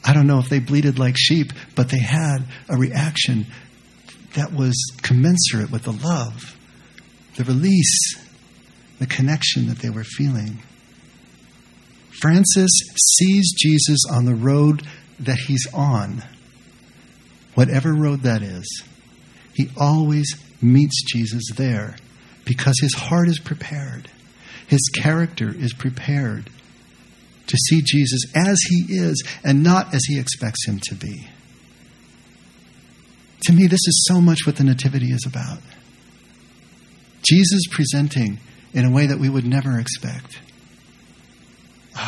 I 0.04 0.14
don't 0.14 0.28
know 0.28 0.40
if 0.40 0.50
they 0.50 0.60
bleated 0.60 1.00
like 1.00 1.16
sheep, 1.18 1.54
but 1.74 1.88
they 1.88 2.02
had 2.02 2.40
a 2.68 2.76
reaction 2.76 3.46
that 4.34 4.52
was 4.52 4.76
commensurate 5.02 5.72
with 5.72 5.84
the 5.84 5.94
love, 5.94 6.58
the 7.38 7.46
release 7.46 8.18
the 9.00 9.08
connection 9.08 9.68
that 9.68 9.80
they 9.80 9.90
were 9.90 10.04
feeling. 10.04 10.62
Francis 12.20 12.72
sees 13.16 13.54
Jesus 13.58 14.00
on 14.12 14.26
the 14.26 14.36
road 14.36 14.86
that 15.18 15.38
he's 15.38 15.66
on, 15.74 16.24
whatever 17.54 17.94
road 17.94 18.24
that 18.24 18.42
is. 18.42 18.84
He 19.54 19.70
always 19.78 20.36
meets 20.62 21.04
Jesus 21.04 21.44
there 21.56 21.96
because 22.46 22.76
his 22.82 22.94
heart 22.94 23.28
is 23.28 23.40
prepared, 23.40 24.10
his 24.68 24.82
character 24.96 25.50
is 25.50 25.74
prepared 25.74 26.50
to 27.48 27.58
see 27.58 27.82
Jesus 27.82 28.22
as 28.36 28.60
he 28.70 28.94
is 28.96 29.24
and 29.44 29.64
not 29.64 29.94
as 29.94 30.04
he 30.06 30.20
expects 30.20 30.66
him 30.68 30.80
to 30.80 30.96
be. 30.96 31.28
To 33.44 33.54
me, 33.54 33.68
this 33.68 33.88
is 33.88 34.06
so 34.08 34.20
much 34.20 34.46
what 34.46 34.58
the 34.58 34.64
Nativity 34.64 35.12
is 35.12 35.26
about. 35.26 35.60
Jesus 37.22 37.62
presenting 37.70 38.40
in 38.74 38.86
a 38.86 38.92
way 38.92 39.06
that 39.08 39.20
we 39.20 39.30
would 39.30 39.46
never 39.46 39.80
expect. 39.80 40.40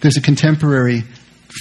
There's 0.00 0.16
a 0.16 0.22
contemporary 0.22 1.04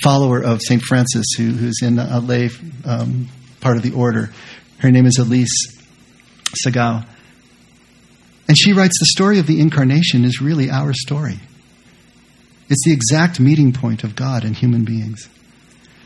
follower 0.04 0.42
of 0.44 0.62
St. 0.62 0.82
Francis 0.82 1.26
who, 1.38 1.52
who's 1.52 1.80
in 1.82 1.98
a 1.98 2.20
lay 2.20 2.50
um, 2.86 3.30
part 3.60 3.78
of 3.78 3.84
the 3.84 3.94
order. 3.94 4.32
Her 4.80 4.92
name 4.92 5.06
is 5.06 5.18
Elise 5.18 5.78
Saggau. 6.66 7.06
And 8.48 8.58
she 8.58 8.74
writes 8.74 8.98
the 9.00 9.08
story 9.08 9.40
of 9.40 9.48
the 9.48 9.60
incarnation 9.60 10.24
is 10.24 10.42
really 10.42 10.70
our 10.70 10.94
story. 10.94 11.40
It's 12.70 12.84
the 12.86 12.94
exact 12.94 13.40
meeting 13.40 13.74
point 13.74 14.04
of 14.04 14.16
God 14.16 14.44
and 14.44 14.56
human 14.56 14.86
beings. 14.86 15.30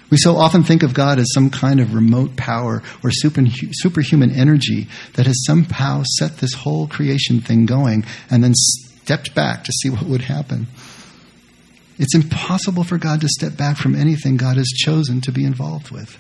We 0.09 0.17
so 0.17 0.35
often 0.35 0.63
think 0.63 0.83
of 0.83 0.93
God 0.93 1.19
as 1.19 1.31
some 1.33 1.49
kind 1.49 1.79
of 1.79 1.93
remote 1.93 2.35
power 2.35 2.83
or 3.03 3.11
superhuman 3.11 4.31
energy 4.31 4.89
that 5.13 5.25
has 5.25 5.45
somehow 5.45 6.03
set 6.17 6.37
this 6.37 6.53
whole 6.53 6.87
creation 6.87 7.39
thing 7.39 7.65
going 7.65 8.05
and 8.29 8.43
then 8.43 8.53
stepped 8.53 9.33
back 9.33 9.63
to 9.63 9.71
see 9.71 9.89
what 9.89 10.03
would 10.03 10.21
happen. 10.21 10.67
It's 11.97 12.15
impossible 12.15 12.83
for 12.83 12.97
God 12.97 13.21
to 13.21 13.27
step 13.29 13.55
back 13.55 13.77
from 13.77 13.95
anything 13.95 14.35
God 14.35 14.57
has 14.57 14.67
chosen 14.67 15.21
to 15.21 15.31
be 15.31 15.45
involved 15.45 15.91
with. 15.91 16.17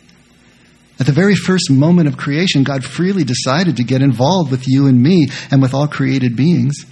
At 1.01 1.07
the 1.07 1.13
very 1.13 1.33
first 1.33 1.71
moment 1.71 2.07
of 2.07 2.15
creation, 2.15 2.63
God 2.63 2.85
freely 2.85 3.23
decided 3.23 3.77
to 3.77 3.83
get 3.83 4.03
involved 4.03 4.51
with 4.51 4.67
you 4.67 4.85
and 4.85 5.01
me 5.01 5.29
and 5.49 5.59
with 5.59 5.73
all 5.73 5.87
created 5.87 6.35
beings. 6.35 6.85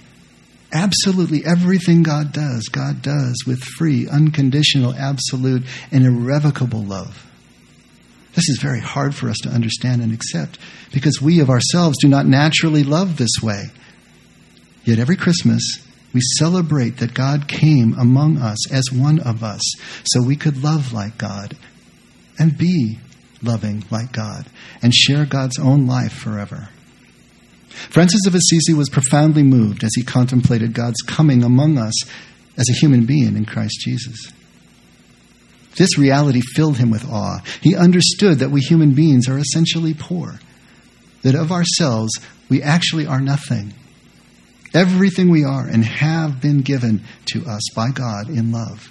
Absolutely 0.72 1.46
everything 1.46 2.02
God 2.02 2.32
does, 2.32 2.64
God 2.72 3.02
does 3.02 3.44
with 3.46 3.62
free, 3.62 4.08
unconditional, 4.08 4.94
absolute, 4.94 5.62
and 5.92 6.04
irrevocable 6.04 6.82
love. 6.82 7.24
This 8.34 8.48
is 8.48 8.58
very 8.60 8.80
hard 8.80 9.14
for 9.14 9.28
us 9.30 9.38
to 9.44 9.48
understand 9.48 10.02
and 10.02 10.12
accept 10.12 10.58
because 10.92 11.22
we 11.22 11.38
of 11.38 11.48
ourselves 11.48 11.96
do 12.00 12.08
not 12.08 12.26
naturally 12.26 12.82
love 12.82 13.16
this 13.16 13.40
way. 13.40 13.66
Yet 14.82 14.98
every 14.98 15.14
Christmas, 15.14 15.62
We 16.12 16.20
celebrate 16.38 16.96
that 16.96 17.14
God 17.14 17.46
came 17.46 17.94
among 17.96 18.38
us 18.38 18.72
as 18.72 18.90
one 18.90 19.20
of 19.20 19.44
us 19.44 19.62
so 20.02 20.20
we 20.20 20.34
could 20.34 20.64
love 20.64 20.92
like 20.92 21.16
God 21.16 21.56
and 22.36 22.58
be 22.58 22.98
loving 23.42 23.84
like 23.90 24.12
God 24.12 24.46
and 24.82 24.94
share 24.94 25.24
God's 25.24 25.58
own 25.58 25.86
life 25.86 26.12
forever. 26.12 26.68
Francis 27.70 28.26
of 28.26 28.34
Assisi 28.34 28.74
was 28.74 28.88
profoundly 28.88 29.42
moved 29.42 29.84
as 29.84 29.92
he 29.94 30.02
contemplated 30.02 30.74
God's 30.74 31.00
coming 31.02 31.42
among 31.42 31.78
us 31.78 31.94
as 32.56 32.68
a 32.68 32.74
human 32.74 33.06
being 33.06 33.36
in 33.36 33.46
Christ 33.46 33.80
Jesus. 33.80 34.32
This 35.76 35.96
reality 35.96 36.40
filled 36.40 36.78
him 36.78 36.90
with 36.90 37.08
awe. 37.08 37.42
He 37.62 37.76
understood 37.76 38.38
that 38.40 38.50
we 38.50 38.60
human 38.60 38.92
beings 38.92 39.28
are 39.28 39.38
essentially 39.38 39.94
poor, 39.94 40.40
that 41.22 41.34
of 41.34 41.52
ourselves 41.52 42.12
we 42.48 42.62
actually 42.62 43.06
are 43.06 43.20
nothing. 43.20 43.72
Everything 44.74 45.30
we 45.30 45.44
are 45.44 45.66
and 45.66 45.84
have 45.84 46.40
been 46.40 46.60
given 46.60 47.02
to 47.26 47.46
us 47.46 47.62
by 47.74 47.90
God 47.90 48.28
in 48.28 48.52
love. 48.52 48.90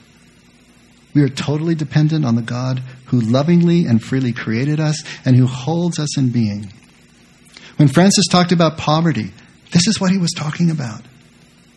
We 1.13 1.23
are 1.23 1.29
totally 1.29 1.75
dependent 1.75 2.25
on 2.25 2.35
the 2.35 2.41
God 2.41 2.81
who 3.05 3.19
lovingly 3.19 3.85
and 3.85 4.03
freely 4.03 4.33
created 4.33 4.79
us 4.79 5.03
and 5.25 5.35
who 5.35 5.47
holds 5.47 5.99
us 5.99 6.17
in 6.17 6.29
being. 6.31 6.71
When 7.77 7.87
Francis 7.87 8.27
talked 8.27 8.51
about 8.51 8.77
poverty, 8.77 9.31
this 9.71 9.87
is 9.87 9.99
what 9.99 10.11
he 10.11 10.17
was 10.17 10.31
talking 10.31 10.69
about 10.69 11.01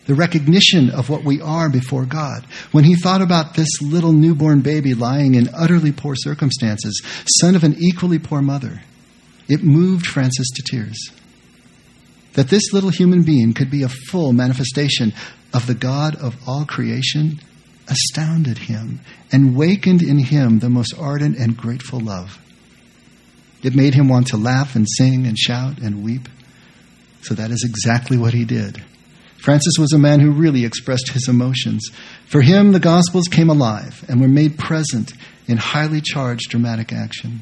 the 0.05 0.15
recognition 0.15 0.89
of 0.89 1.09
what 1.09 1.23
we 1.23 1.39
are 1.41 1.69
before 1.69 2.05
God. 2.05 2.45
When 2.71 2.83
he 2.83 2.95
thought 2.95 3.21
about 3.21 3.53
this 3.53 3.81
little 3.81 4.11
newborn 4.11 4.61
baby 4.61 4.93
lying 4.93 5.35
in 5.35 5.49
utterly 5.53 5.91
poor 5.91 6.15
circumstances, 6.15 7.01
son 7.39 7.55
of 7.55 7.63
an 7.63 7.75
equally 7.79 8.19
poor 8.19 8.41
mother, 8.41 8.81
it 9.47 9.63
moved 9.63 10.05
Francis 10.05 10.49
to 10.55 10.63
tears. 10.63 11.11
That 12.33 12.49
this 12.49 12.73
little 12.73 12.89
human 12.89 13.23
being 13.23 13.53
could 13.53 13.69
be 13.69 13.83
a 13.83 13.89
full 13.89 14.33
manifestation 14.33 15.13
of 15.53 15.67
the 15.67 15.75
God 15.75 16.15
of 16.15 16.35
all 16.47 16.65
creation 16.65 17.39
astounded 17.87 18.57
him 18.57 19.01
and 19.31 19.55
wakened 19.55 20.01
in 20.01 20.19
him 20.19 20.59
the 20.59 20.69
most 20.69 20.93
ardent 20.97 21.37
and 21.37 21.57
grateful 21.57 21.99
love. 21.99 22.39
It 23.61 23.75
made 23.75 23.93
him 23.93 24.09
want 24.09 24.27
to 24.27 24.37
laugh 24.37 24.75
and 24.75 24.87
sing 24.97 25.25
and 25.25 25.37
shout 25.37 25.79
and 25.79 26.03
weep. 26.03 26.27
So 27.21 27.33
that 27.33 27.51
is 27.51 27.63
exactly 27.65 28.17
what 28.17 28.33
he 28.33 28.45
did. 28.45 28.83
Francis 29.37 29.73
was 29.77 29.93
a 29.93 29.99
man 29.99 30.19
who 30.19 30.31
really 30.31 30.65
expressed 30.65 31.11
his 31.11 31.27
emotions. 31.27 31.89
For 32.27 32.41
him, 32.41 32.71
the 32.71 32.79
Gospels 32.79 33.27
came 33.29 33.49
alive 33.49 34.05
and 34.07 34.21
were 34.21 34.27
made 34.27 34.57
present 34.57 35.13
in 35.47 35.57
highly 35.57 36.01
charged 36.01 36.49
dramatic 36.49 36.93
action. 36.93 37.41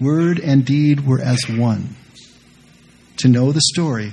Word 0.00 0.38
and 0.38 0.64
deed 0.64 1.06
were 1.06 1.20
as 1.20 1.46
one. 1.48 1.96
To 3.18 3.28
know 3.28 3.52
the 3.52 3.60
story 3.74 4.12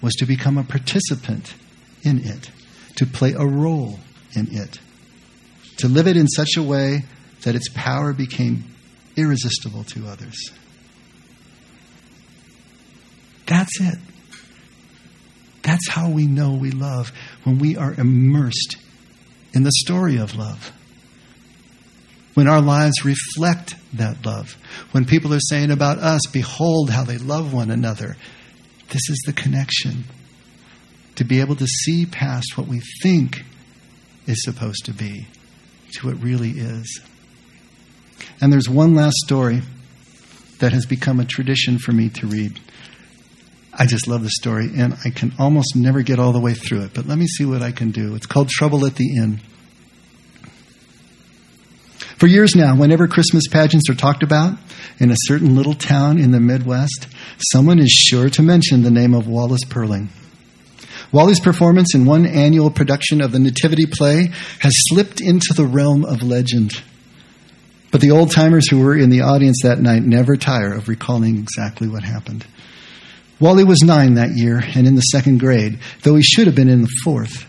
was 0.00 0.14
to 0.14 0.26
become 0.26 0.58
a 0.58 0.64
participant 0.64 1.54
in 2.02 2.24
it, 2.24 2.50
to 2.96 3.06
play 3.06 3.32
a 3.32 3.46
role 3.46 3.98
in 4.34 4.48
it, 4.56 4.78
to 5.78 5.88
live 5.88 6.06
it 6.06 6.16
in 6.16 6.28
such 6.28 6.56
a 6.56 6.62
way 6.62 7.02
that 7.42 7.54
its 7.54 7.68
power 7.74 8.12
became 8.12 8.64
irresistible 9.16 9.84
to 9.84 10.06
others. 10.06 10.36
That's 13.46 13.80
it. 13.80 13.98
That's 15.62 15.88
how 15.88 16.10
we 16.10 16.26
know 16.26 16.54
we 16.54 16.70
love 16.70 17.12
when 17.44 17.58
we 17.58 17.76
are 17.76 17.94
immersed 17.94 18.76
in 19.52 19.62
the 19.62 19.72
story 19.72 20.16
of 20.18 20.34
love. 20.34 20.72
When 22.34 22.48
our 22.48 22.62
lives 22.62 23.04
reflect 23.04 23.74
that 23.92 24.24
love. 24.24 24.56
When 24.92 25.04
people 25.04 25.34
are 25.34 25.40
saying 25.40 25.70
about 25.70 25.98
us, 25.98 26.22
behold 26.32 26.90
how 26.90 27.04
they 27.04 27.18
love 27.18 27.52
one 27.52 27.70
another. 27.70 28.16
This 28.88 29.02
is 29.10 29.22
the 29.26 29.32
connection. 29.32 30.04
To 31.16 31.24
be 31.24 31.40
able 31.40 31.56
to 31.56 31.66
see 31.66 32.06
past 32.06 32.56
what 32.56 32.66
we 32.66 32.80
think 33.02 33.42
is 34.26 34.42
supposed 34.44 34.84
to 34.86 34.92
be 34.92 35.26
to 35.92 36.06
what 36.06 36.22
really 36.22 36.50
is. 36.50 37.00
And 38.40 38.52
there's 38.52 38.68
one 38.68 38.94
last 38.94 39.16
story 39.24 39.62
that 40.60 40.72
has 40.72 40.86
become 40.86 41.20
a 41.20 41.24
tradition 41.24 41.78
for 41.78 41.92
me 41.92 42.08
to 42.10 42.26
read. 42.26 42.60
I 43.74 43.86
just 43.86 44.06
love 44.06 44.22
the 44.22 44.30
story, 44.30 44.70
and 44.76 44.94
I 45.04 45.10
can 45.10 45.32
almost 45.38 45.74
never 45.74 46.02
get 46.02 46.18
all 46.18 46.32
the 46.32 46.40
way 46.40 46.54
through 46.54 46.82
it, 46.82 46.94
but 46.94 47.06
let 47.06 47.18
me 47.18 47.26
see 47.26 47.44
what 47.44 47.62
I 47.62 47.72
can 47.72 47.90
do. 47.90 48.14
It's 48.14 48.26
called 48.26 48.48
Trouble 48.48 48.84
at 48.86 48.96
the 48.96 49.16
Inn. 49.16 49.40
For 52.18 52.26
years 52.26 52.54
now, 52.54 52.76
whenever 52.76 53.08
Christmas 53.08 53.48
pageants 53.48 53.90
are 53.90 53.94
talked 53.94 54.22
about 54.22 54.56
in 54.98 55.10
a 55.10 55.16
certain 55.22 55.56
little 55.56 55.74
town 55.74 56.18
in 56.18 56.30
the 56.30 56.38
Midwest, 56.38 57.08
someone 57.50 57.80
is 57.80 57.90
sure 57.90 58.28
to 58.28 58.42
mention 58.42 58.82
the 58.82 58.90
name 58.90 59.14
of 59.14 59.26
Wallace 59.26 59.64
Purling. 59.68 60.10
Wally's 61.12 61.40
performance 61.40 61.94
in 61.94 62.06
one 62.06 62.24
annual 62.24 62.70
production 62.70 63.20
of 63.20 63.32
the 63.32 63.38
Nativity 63.38 63.84
play 63.84 64.30
has 64.60 64.72
slipped 64.88 65.20
into 65.20 65.52
the 65.52 65.66
realm 65.66 66.06
of 66.06 66.22
legend. 66.22 66.72
But 67.90 68.00
the 68.00 68.12
old 68.12 68.30
timers 68.30 68.70
who 68.70 68.80
were 68.80 68.96
in 68.96 69.10
the 69.10 69.20
audience 69.20 69.58
that 69.62 69.78
night 69.78 70.02
never 70.02 70.36
tire 70.36 70.72
of 70.72 70.88
recalling 70.88 71.36
exactly 71.36 71.86
what 71.86 72.02
happened. 72.02 72.46
Wally 73.38 73.62
was 73.62 73.82
nine 73.82 74.14
that 74.14 74.30
year 74.34 74.62
and 74.74 74.86
in 74.86 74.94
the 74.94 75.02
second 75.02 75.38
grade, 75.38 75.80
though 76.02 76.14
he 76.14 76.22
should 76.22 76.46
have 76.46 76.56
been 76.56 76.70
in 76.70 76.80
the 76.80 76.96
fourth. 77.04 77.44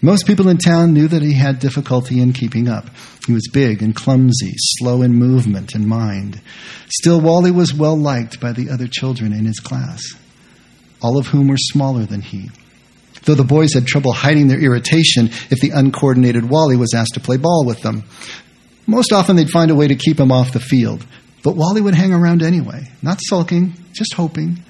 Most 0.00 0.26
people 0.26 0.48
in 0.48 0.56
town 0.56 0.94
knew 0.94 1.08
that 1.08 1.22
he 1.22 1.34
had 1.34 1.58
difficulty 1.58 2.22
in 2.22 2.32
keeping 2.32 2.68
up. 2.68 2.88
He 3.26 3.34
was 3.34 3.50
big 3.52 3.82
and 3.82 3.94
clumsy, 3.94 4.54
slow 4.56 5.02
in 5.02 5.12
movement 5.12 5.74
and 5.74 5.86
mind. 5.86 6.40
Still, 6.88 7.20
Wally 7.20 7.50
was 7.50 7.74
well 7.74 7.98
liked 7.98 8.40
by 8.40 8.52
the 8.52 8.70
other 8.70 8.86
children 8.86 9.34
in 9.34 9.44
his 9.44 9.60
class, 9.60 10.02
all 11.02 11.18
of 11.18 11.26
whom 11.26 11.48
were 11.48 11.58
smaller 11.58 12.06
than 12.06 12.22
he 12.22 12.48
though 13.24 13.34
the 13.34 13.44
boys 13.44 13.74
had 13.74 13.86
trouble 13.86 14.12
hiding 14.12 14.48
their 14.48 14.60
irritation 14.60 15.28
if 15.50 15.60
the 15.60 15.70
uncoordinated 15.70 16.48
Wally 16.48 16.76
was 16.76 16.94
asked 16.94 17.14
to 17.14 17.20
play 17.20 17.36
ball 17.36 17.64
with 17.66 17.82
them. 17.82 18.04
Most 18.86 19.12
often 19.12 19.36
they'd 19.36 19.50
find 19.50 19.70
a 19.70 19.74
way 19.74 19.88
to 19.88 19.94
keep 19.94 20.18
him 20.18 20.32
off 20.32 20.52
the 20.52 20.60
field, 20.60 21.06
but 21.42 21.56
Wally 21.56 21.80
would 21.80 21.94
hang 21.94 22.12
around 22.12 22.42
anyway, 22.42 22.84
not 23.02 23.20
sulking, 23.20 23.74
just 23.92 24.14
hoping. 24.14 24.62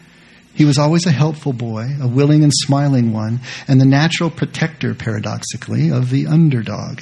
He 0.55 0.65
was 0.65 0.77
always 0.77 1.07
a 1.07 1.13
helpful 1.13 1.53
boy, 1.53 1.87
a 2.01 2.09
willing 2.09 2.43
and 2.43 2.53
smiling 2.53 3.13
one, 3.13 3.41
and 3.69 3.81
the 3.81 3.87
natural 3.87 4.29
protector, 4.29 4.93
paradoxically, 4.93 5.91
of 5.91 6.11
the 6.11 6.27
underdog. 6.27 7.01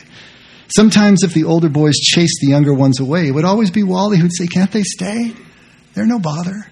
Sometimes, 0.69 1.23
if 1.23 1.33
the 1.33 1.45
older 1.45 1.71
boys 1.71 1.95
chased 1.97 2.39
the 2.43 2.49
younger 2.49 2.75
ones 2.75 3.01
away, 3.01 3.29
it 3.29 3.31
would 3.31 3.47
always 3.47 3.71
be 3.71 3.83
Wally 3.83 4.19
who'd 4.19 4.35
say, 4.35 4.47
Can't 4.47 4.71
they 4.73 4.83
stay? 4.83 5.33
They're 5.95 6.05
no 6.05 6.19
bother. 6.19 6.67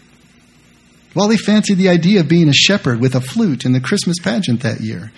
Wally 1.15 1.37
fancied 1.37 1.79
the 1.79 1.89
idea 1.89 2.21
of 2.21 2.29
being 2.29 2.49
a 2.49 2.53
shepherd 2.53 3.01
with 3.01 3.15
a 3.15 3.21
flute 3.21 3.65
in 3.65 3.73
the 3.73 3.81
Christmas 3.81 4.19
pageant 4.19 4.63
that 4.63 4.81
year. 4.81 5.13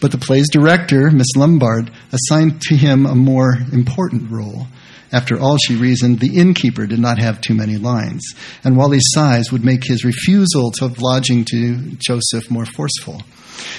But 0.00 0.10
the 0.10 0.18
play's 0.18 0.48
director, 0.48 1.10
Miss 1.10 1.36
Lombard, 1.36 1.90
assigned 2.12 2.62
to 2.62 2.76
him 2.76 3.06
a 3.06 3.14
more 3.14 3.56
important 3.72 4.30
role. 4.30 4.66
After 5.12 5.38
all, 5.38 5.58
she 5.58 5.76
reasoned, 5.76 6.20
the 6.20 6.38
innkeeper 6.38 6.86
did 6.86 6.98
not 6.98 7.18
have 7.18 7.42
too 7.42 7.52
many 7.52 7.76
lines, 7.76 8.22
and 8.64 8.78
Wally's 8.78 9.10
size 9.12 9.52
would 9.52 9.62
make 9.62 9.84
his 9.84 10.04
refusal 10.04 10.72
of 10.80 11.02
lodging 11.02 11.44
to 11.50 11.92
Joseph 11.98 12.50
more 12.50 12.64
forceful. 12.64 13.22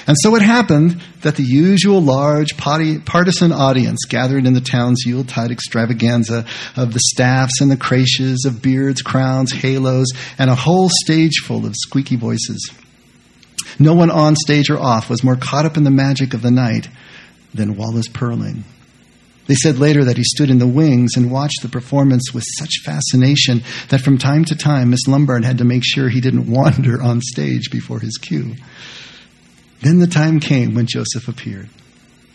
And 0.06 0.16
so 0.20 0.34
it 0.36 0.42
happened 0.42 1.00
that 1.22 1.36
the 1.36 1.42
usual 1.42 2.00
large 2.00 2.56
partisan 2.56 3.52
audience 3.52 4.04
gathered 4.08 4.46
in 4.46 4.54
the 4.54 4.60
town's 4.60 5.04
Yuletide 5.06 5.50
extravaganza 5.50 6.44
of 6.76 6.92
the 6.92 7.00
staffs 7.00 7.60
and 7.60 7.70
the 7.70 7.76
creches, 7.76 8.44
of 8.46 8.62
beards, 8.62 9.02
crowns, 9.02 9.52
halos, 9.52 10.08
and 10.38 10.50
a 10.50 10.54
whole 10.54 10.90
stage 11.02 11.38
full 11.44 11.64
of 11.64 11.74
squeaky 11.76 12.16
voices. 12.16 12.70
No 13.78 13.94
one 13.94 14.10
on 14.10 14.36
stage 14.36 14.70
or 14.70 14.78
off 14.78 15.08
was 15.08 15.24
more 15.24 15.36
caught 15.36 15.64
up 15.64 15.76
in 15.76 15.84
the 15.84 15.90
magic 15.90 16.34
of 16.34 16.42
the 16.42 16.50
night 16.50 16.88
than 17.52 17.76
Wallace 17.76 18.08
Purling. 18.08 18.64
They 19.46 19.54
said 19.54 19.78
later 19.78 20.04
that 20.04 20.16
he 20.16 20.24
stood 20.24 20.50
in 20.50 20.58
the 20.58 20.66
wings 20.66 21.16
and 21.16 21.30
watched 21.30 21.60
the 21.62 21.68
performance 21.68 22.32
with 22.32 22.44
such 22.58 22.80
fascination 22.84 23.62
that 23.90 24.00
from 24.00 24.16
time 24.16 24.44
to 24.46 24.56
time 24.56 24.90
Miss 24.90 25.06
Lombard 25.06 25.44
had 25.44 25.58
to 25.58 25.64
make 25.64 25.82
sure 25.84 26.08
he 26.08 26.20
didn't 26.20 26.50
wander 26.50 27.02
on 27.02 27.20
stage 27.20 27.70
before 27.70 28.00
his 28.00 28.16
cue. 28.16 28.54
Then 29.80 29.98
the 29.98 30.06
time 30.06 30.40
came 30.40 30.74
when 30.74 30.86
Joseph 30.86 31.28
appeared, 31.28 31.68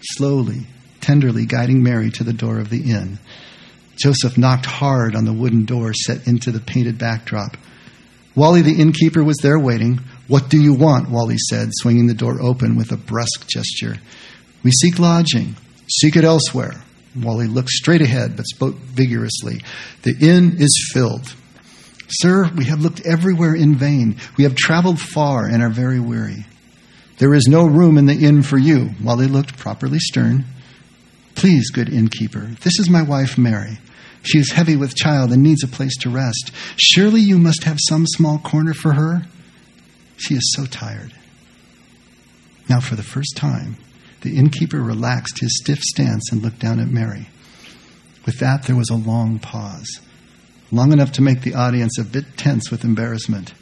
slowly, 0.02 0.68
tenderly 1.02 1.46
guiding 1.46 1.82
Mary 1.82 2.12
to 2.12 2.24
the 2.24 2.34
door 2.34 2.60
of 2.60 2.70
the 2.70 2.92
inn. 2.92 3.20
Joseph 3.98 4.38
knocked 4.38 4.66
hard 4.66 5.16
on 5.16 5.26
the 5.26 5.34
wooden 5.34 5.66
door 5.66 5.94
set 5.94 6.28
into 6.28 6.52
the 6.52 6.60
painted 6.60 6.98
backdrop. 6.98 7.58
Wally, 8.36 8.62
the 8.62 8.80
innkeeper, 8.80 9.24
was 9.24 9.38
there 9.38 9.60
waiting. 9.60 10.00
What 10.28 10.50
do 10.50 10.62
you 10.62 10.74
want? 10.74 11.10
Wally 11.10 11.38
said, 11.50 11.70
swinging 11.74 12.08
the 12.08 12.14
door 12.14 12.42
open 12.42 12.78
with 12.78 12.92
a 12.92 12.98
brusque 12.98 13.48
gesture. 13.48 13.96
We 14.64 14.72
seek 14.72 15.00
lodging. 15.00 15.56
Seek 15.92 16.16
it 16.16 16.24
elsewhere. 16.24 16.74
Wally 17.16 17.48
looked 17.48 17.70
straight 17.70 18.02
ahead 18.02 18.38
but 18.38 18.46
spoke 18.46 18.76
vigorously. 18.76 19.62
The 20.04 20.16
inn 20.22 20.58
is 20.60 20.92
filled. 20.94 21.34
Sir, 22.08 22.50
we 22.56 22.66
have 22.66 22.82
looked 22.82 23.06
everywhere 23.06 23.56
in 23.56 23.76
vain. 23.76 24.18
We 24.38 24.44
have 24.44 24.56
traveled 24.56 25.00
far 25.00 25.46
and 25.46 25.62
are 25.62 25.70
very 25.70 26.00
weary. 26.00 26.46
There 27.20 27.34
is 27.34 27.48
no 27.48 27.66
room 27.66 27.98
in 27.98 28.06
the 28.06 28.26
inn 28.26 28.44
for 28.44 28.58
you. 28.58 28.92
Wally 29.04 29.28
looked 29.28 29.58
properly 29.58 30.00
stern. 30.00 30.46
Please, 31.36 31.70
good 31.70 31.90
innkeeper, 31.90 32.52
this 32.62 32.80
is 32.80 32.90
my 32.90 33.02
wife, 33.02 33.38
Mary. 33.38 33.78
She 34.24 34.40
is 34.40 34.52
heavy 34.52 34.76
with 34.76 34.96
child 34.96 35.32
and 35.32 35.44
needs 35.44 35.64
a 35.64 35.68
place 35.68 35.96
to 35.98 36.10
rest. 36.10 36.52
Surely 36.76 37.22
you 37.22 37.38
must 37.38 37.64
have 37.64 37.78
some 37.88 38.06
small 38.06 38.38
corner 38.40 38.74
for 38.74 38.94
her. 38.94 39.22
She 40.18 40.34
is 40.34 40.54
so 40.56 40.66
tired. 40.66 41.14
Now, 42.68 42.80
for 42.80 42.96
the 42.96 43.04
first 43.04 43.36
time, 43.36 43.78
the 44.22 44.38
innkeeper 44.38 44.82
relaxed 44.82 45.40
his 45.40 45.58
stiff 45.62 45.80
stance 45.80 46.32
and 46.32 46.42
looked 46.42 46.60
down 46.60 46.80
at 46.80 46.90
Mary. 46.90 47.28
With 48.26 48.40
that, 48.40 48.64
there 48.64 48.76
was 48.76 48.90
a 48.90 48.96
long 48.96 49.40
pause, 49.40 50.02
long 50.72 50.92
enough 50.92 51.14
to 51.14 51.22
make 51.22 51.42
the 51.42 51.56
audience 51.56 51.98
a 51.98 52.04
bit 52.04 52.38
tense 52.38 52.70
with 52.70 52.84
embarrassment. 52.84 53.54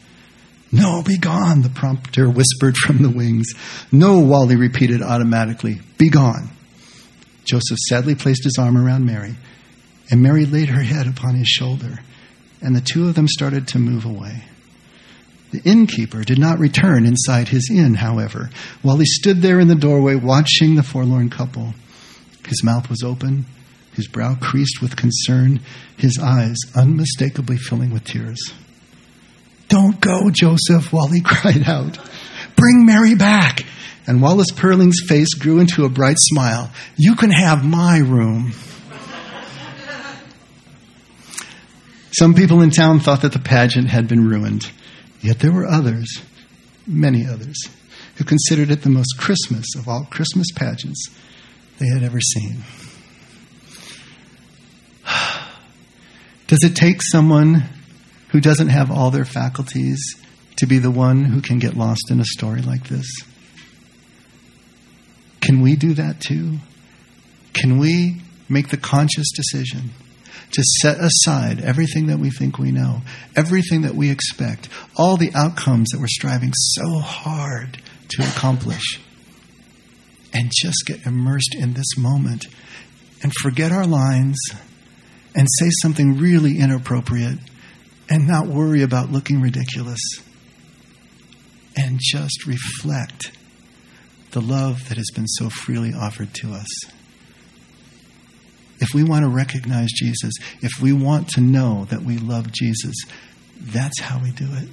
No, 0.72 1.02
be 1.02 1.18
gone, 1.18 1.62
the 1.62 1.70
prompter 1.70 2.30
whispered 2.30 2.76
from 2.78 3.02
the 3.02 3.10
wings. 3.10 3.48
No, 3.92 4.20
Wally 4.20 4.56
repeated 4.56 5.02
automatically. 5.02 5.80
Be 5.98 6.10
gone. 6.10 6.50
Joseph 7.46 7.78
sadly 7.88 8.16
placed 8.16 8.44
his 8.44 8.58
arm 8.60 8.78
around 8.78 9.06
Mary, 9.06 9.36
and 10.12 10.22
Mary 10.22 10.46
laid 10.46 10.70
her 10.70 10.82
head 10.82 11.08
upon 11.08 11.36
his 11.36 11.48
shoulder, 11.48 12.00
and 12.62 12.76
the 12.76 12.82
two 12.82 13.08
of 13.08 13.16
them 13.16 13.28
started 13.28 13.68
to 13.70 13.80
move 13.80 14.04
away. 14.04 14.44
The 15.52 15.62
innkeeper 15.64 16.26
did 16.26 16.40
not 16.40 16.60
return 16.60 17.06
inside 17.06 17.48
his 17.48 17.70
inn, 17.72 17.94
however, 17.96 18.50
while 18.82 18.98
he 18.98 19.06
stood 19.06 19.42
there 19.42 19.62
in 19.62 19.70
the 19.70 19.76
doorway 19.76 20.16
watching 20.16 20.76
the 20.76 20.84
forlorn 20.84 21.30
couple. 21.30 21.74
His 22.46 22.64
mouth 22.66 22.90
was 22.90 23.02
open, 23.02 23.46
his 23.94 24.08
brow 24.08 24.36
creased 24.36 24.82
with 24.82 24.98
concern, 24.98 25.62
his 25.96 26.20
eyes 26.22 26.58
unmistakably 26.76 27.58
filling 27.58 27.92
with 27.92 28.04
tears. 28.04 28.54
Don't 29.68 30.00
go, 30.00 30.30
Joseph, 30.30 30.92
Wally 30.94 31.22
cried 31.26 31.68
out. 31.68 31.98
Bring 32.56 32.86
Mary 32.86 33.16
back. 33.16 33.66
And 34.08 34.22
Wallace 34.22 34.52
Purling's 34.56 35.02
face 35.06 35.34
grew 35.34 35.60
into 35.60 35.84
a 35.84 35.90
bright 35.90 36.16
smile. 36.18 36.72
You 36.96 37.16
can 37.16 37.30
have 37.30 37.66
my 37.66 37.98
room. 37.98 38.54
Some 42.12 42.34
people 42.34 42.62
in 42.62 42.72
town 42.72 43.02
thought 43.02 43.22
that 43.24 43.34
the 43.34 43.40
pageant 43.40 43.90
had 43.90 44.08
been 44.08 44.28
ruined. 44.28 44.72
Yet 45.22 45.40
there 45.40 45.52
were 45.52 45.68
others, 45.68 46.22
many 46.88 47.28
others, 47.28 47.62
who 48.16 48.24
considered 48.24 48.72
it 48.72 48.82
the 48.82 48.90
most 48.90 49.18
Christmas 49.18 49.76
of 49.76 49.90
all 49.90 50.08
Christmas 50.10 50.48
pageants 50.56 51.10
they 51.80 51.88
had 51.88 52.04
ever 52.04 52.22
seen. 52.22 52.64
Does 56.48 56.64
it 56.64 56.76
take 56.76 57.04
someone 57.04 57.66
who 58.30 58.40
doesn't 58.42 58.70
have 58.70 58.92
all 58.92 59.12
their 59.12 59.26
faculties 59.26 60.00
to 60.58 60.66
be 60.66 60.80
the 60.80 60.92
one 60.92 61.24
who 61.26 61.42
can 61.42 61.60
get 61.60 61.76
lost 61.76 62.10
in 62.10 62.20
a 62.20 62.26
story 62.26 62.62
like 62.62 62.88
this? 62.88 63.08
Can 65.42 65.62
we 65.62 65.76
do 65.76 65.94
that 65.94 66.20
too? 66.20 66.58
Can 67.54 67.78
we 67.78 68.22
make 68.50 68.70
the 68.70 68.78
conscious 68.78 69.32
decision 69.32 69.92
to 70.52 70.64
set 70.82 70.98
aside 71.00 71.62
everything 71.62 72.08
that 72.08 72.20
we 72.20 72.30
think 72.30 72.58
we 72.58 72.72
know, 72.72 73.02
everything 73.36 73.82
that 73.82 73.96
we 73.96 74.10
expect, 74.10 74.70
all 74.96 75.18
the 75.18 75.32
outcomes 75.34 75.90
that 75.90 76.00
we're 76.00 76.08
striving 76.08 76.54
so 76.54 77.00
hard 77.00 77.82
to 78.10 78.24
accomplish, 78.24 79.02
and 80.34 80.52
just 80.54 80.86
get 80.86 81.06
immersed 81.06 81.56
in 81.56 81.74
this 81.74 81.98
moment 81.98 82.46
and 83.24 83.34
forget 83.42 83.72
our 83.72 83.86
lines 83.86 84.38
and 85.36 85.48
say 85.60 85.70
something 85.82 86.18
really 86.18 86.60
inappropriate 86.60 87.40
and 88.10 88.28
not 88.28 88.48
worry 88.48 88.82
about 88.82 89.12
looking 89.12 89.42
ridiculous 89.42 90.00
and 91.76 92.00
just 92.02 92.46
reflect 92.46 93.32
the 94.32 94.42
love 94.42 94.90
that 94.90 94.98
has 94.98 95.10
been 95.14 95.28
so 95.28 95.50
freely 95.50 95.94
offered 95.94 96.34
to 96.34 96.52
us. 96.52 96.68
If 98.80 98.94
we 98.94 99.04
want 99.04 99.24
to 99.24 99.30
recognize 99.30 99.90
Jesus, 99.92 100.34
if 100.62 100.82
we 100.82 100.94
want 100.94 101.30
to 101.30 101.42
know 101.42 101.86
that 101.86 102.02
we 102.02 102.18
love 102.18 102.52
Jesus, 102.52 102.96
that's 103.60 104.00
how 104.00 104.22
we 104.22 104.32
do 104.32 104.48
it. 104.54 104.70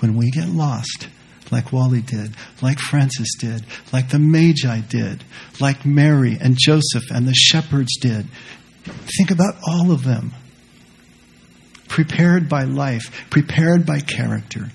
When 0.00 0.16
we 0.16 0.30
get 0.30 0.48
lost, 0.48 1.08
like 1.50 1.72
Wally 1.72 2.00
did, 2.00 2.34
like 2.62 2.78
Francis 2.78 3.28
did, 3.38 3.64
like 3.92 4.10
the 4.10 4.18
Magi 4.18 4.80
did, 4.80 5.24
like 5.60 5.84
Mary 5.84 6.38
and 6.40 6.56
Joseph 6.58 7.04
and 7.10 7.26
the 7.26 7.34
shepherds 7.34 7.96
did, 8.00 8.26
think 9.18 9.30
about 9.30 9.56
all 9.66 9.92
of 9.92 10.04
them. 10.04 10.32
Prepared 11.88 12.48
by 12.48 12.64
life, 12.64 13.26
prepared 13.30 13.86
by 13.86 14.00
character, 14.00 14.70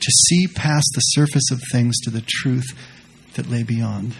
to 0.00 0.10
see 0.26 0.46
past 0.48 0.90
the 0.94 1.00
surface 1.00 1.50
of 1.50 1.60
things 1.70 1.98
to 2.00 2.10
the 2.10 2.24
truth 2.26 2.66
that 3.34 3.48
lay 3.48 3.62
beyond. 3.62 4.14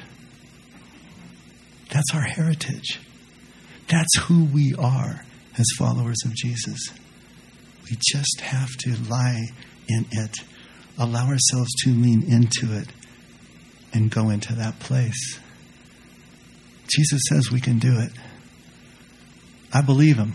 That's 1.90 2.14
our 2.14 2.22
heritage. 2.22 3.00
That's 3.88 4.18
who 4.20 4.44
we 4.44 4.74
are 4.78 5.24
as 5.58 5.66
followers 5.76 6.18
of 6.24 6.34
Jesus. 6.34 6.78
We 7.90 7.98
just 8.10 8.40
have 8.40 8.70
to 8.78 8.96
lie 9.10 9.48
in 9.88 10.06
it, 10.12 10.36
allow 10.98 11.26
ourselves 11.26 11.70
to 11.84 11.90
lean 11.90 12.22
into 12.26 12.74
it, 12.78 12.88
and 13.92 14.10
go 14.10 14.30
into 14.30 14.54
that 14.54 14.78
place. 14.78 15.38
Jesus 16.86 17.20
says 17.28 17.50
we 17.50 17.60
can 17.60 17.78
do 17.78 17.98
it. 17.98 18.12
I 19.72 19.82
believe 19.82 20.16
him. 20.16 20.34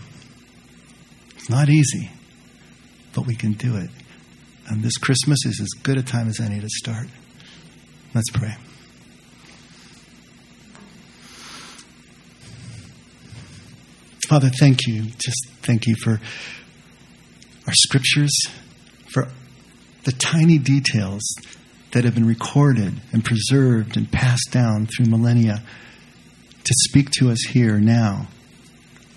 It's 1.48 1.56
not 1.56 1.70
easy, 1.70 2.10
but 3.14 3.26
we 3.26 3.34
can 3.34 3.52
do 3.52 3.76
it. 3.76 3.88
And 4.68 4.82
this 4.82 4.98
Christmas 4.98 5.38
is 5.46 5.58
as 5.62 5.82
good 5.82 5.96
a 5.96 6.02
time 6.02 6.28
as 6.28 6.40
any 6.40 6.60
to 6.60 6.68
start. 6.68 7.06
Let's 8.14 8.28
pray. 8.30 8.54
Father, 14.28 14.50
thank 14.60 14.86
you. 14.86 15.04
Just 15.04 15.48
thank 15.62 15.86
you 15.86 15.94
for 16.04 16.20
our 17.66 17.74
scriptures, 17.74 18.38
for 19.10 19.28
the 20.04 20.12
tiny 20.12 20.58
details 20.58 21.22
that 21.92 22.04
have 22.04 22.14
been 22.14 22.26
recorded 22.26 23.00
and 23.10 23.24
preserved 23.24 23.96
and 23.96 24.12
passed 24.12 24.50
down 24.50 24.86
through 24.86 25.06
millennia 25.06 25.62
to 26.64 26.74
speak 26.90 27.08
to 27.12 27.30
us 27.30 27.40
here 27.48 27.80
now 27.80 28.28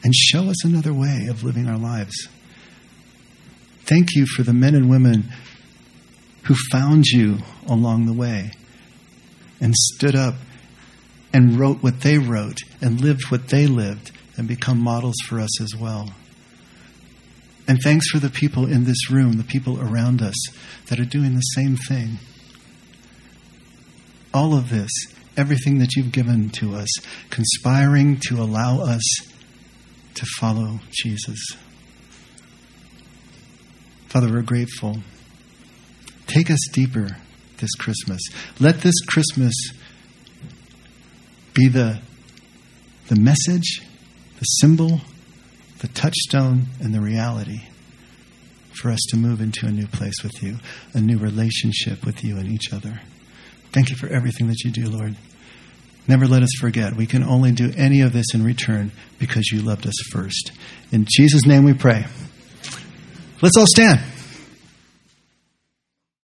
and 0.04 0.14
show 0.16 0.50
us 0.50 0.66
another 0.66 0.94
way 0.94 1.28
of 1.30 1.44
living 1.44 1.68
our 1.68 1.78
lives. 1.78 2.28
Thank 3.84 4.16
you 4.16 4.26
for 4.26 4.44
the 4.44 4.54
men 4.54 4.76
and 4.76 4.90
women 4.90 5.32
who 6.44 6.56
found 6.72 7.06
you 7.06 7.40
along 7.68 8.06
the 8.06 8.14
way 8.14 8.52
and 9.60 9.76
stood 9.76 10.16
up 10.16 10.36
and 11.34 11.60
wrote 11.60 11.84
what 11.84 12.02
they 12.02 12.18
wrote 12.18 12.58
and 12.82 13.00
lived 13.00 13.30
what 13.30 13.50
they 13.50 13.68
lived 13.68 14.12
and 14.38 14.48
become 14.48 14.80
models 14.80 15.16
for 15.28 15.40
us 15.40 15.62
as 15.62 15.76
well. 15.76 16.12
And 17.68 17.80
thanks 17.84 18.10
for 18.10 18.20
the 18.20 18.30
people 18.30 18.66
in 18.66 18.86
this 18.86 19.10
room, 19.12 19.34
the 19.34 19.44
people 19.44 19.80
around 19.80 20.22
us 20.22 20.36
that 20.88 21.00
are 21.00 21.06
doing 21.06 21.36
the 21.36 21.42
same 21.42 21.78
thing. 21.78 22.18
All 24.34 24.54
of 24.54 24.70
this, 24.70 24.90
everything 25.38 25.78
that 25.80 25.96
you've 25.96 26.12
given 26.12 26.50
to 26.50 26.76
us, 26.76 26.90
conspiring 27.30 28.20
to 28.28 28.42
allow 28.42 28.82
us 28.82 29.04
to 30.16 30.26
follow 30.38 30.80
Jesus. 30.92 31.40
Father, 34.08 34.30
we're 34.32 34.42
grateful. 34.42 34.98
Take 36.28 36.50
us 36.50 36.60
deeper 36.72 37.18
this 37.58 37.74
Christmas. 37.76 38.22
Let 38.60 38.82
this 38.82 39.00
Christmas 39.08 39.54
be 41.54 41.68
the, 41.68 42.02
the 43.08 43.16
message 43.16 43.82
the 44.42 44.46
symbol, 44.46 45.02
the 45.80 45.88
touchstone, 45.90 46.66
and 46.80 46.96
the 46.96 47.00
reality 47.00 47.62
for 48.74 48.90
us 48.90 49.00
to 49.10 49.16
move 49.16 49.40
into 49.40 49.68
a 49.68 49.72
new 49.72 49.86
place 49.86 50.24
with 50.24 50.42
you, 50.42 50.58
a 50.96 51.00
new 51.00 51.20
relationship 51.20 52.04
with 52.04 52.24
you 52.24 52.38
and 52.38 52.52
each 52.52 52.74
other. 52.74 53.02
Thank 53.72 53.92
you 53.92 53.96
for 53.96 54.08
everything 54.08 54.48
that 54.48 54.64
you 54.64 54.72
do, 54.72 54.90
Lord. 54.90 55.16
Never 56.08 56.28
let 56.28 56.44
us 56.44 56.52
forget. 56.60 56.96
We 56.96 57.06
can 57.06 57.24
only 57.24 57.52
do 57.52 57.72
any 57.78 58.02
of 58.02 58.14
this 58.14 58.34
in 58.34 58.44
return 58.44 58.92
because 59.20 59.50
you 59.52 59.62
loved 59.62 59.86
us 59.86 59.94
first. 60.12 60.52
In 60.92 61.06
Jesus' 61.10 61.46
name 61.46 61.64
we 61.64 61.74
pray. 61.74 62.06
Let's 63.42 63.58
all 63.58 63.68
stand. 63.68 64.00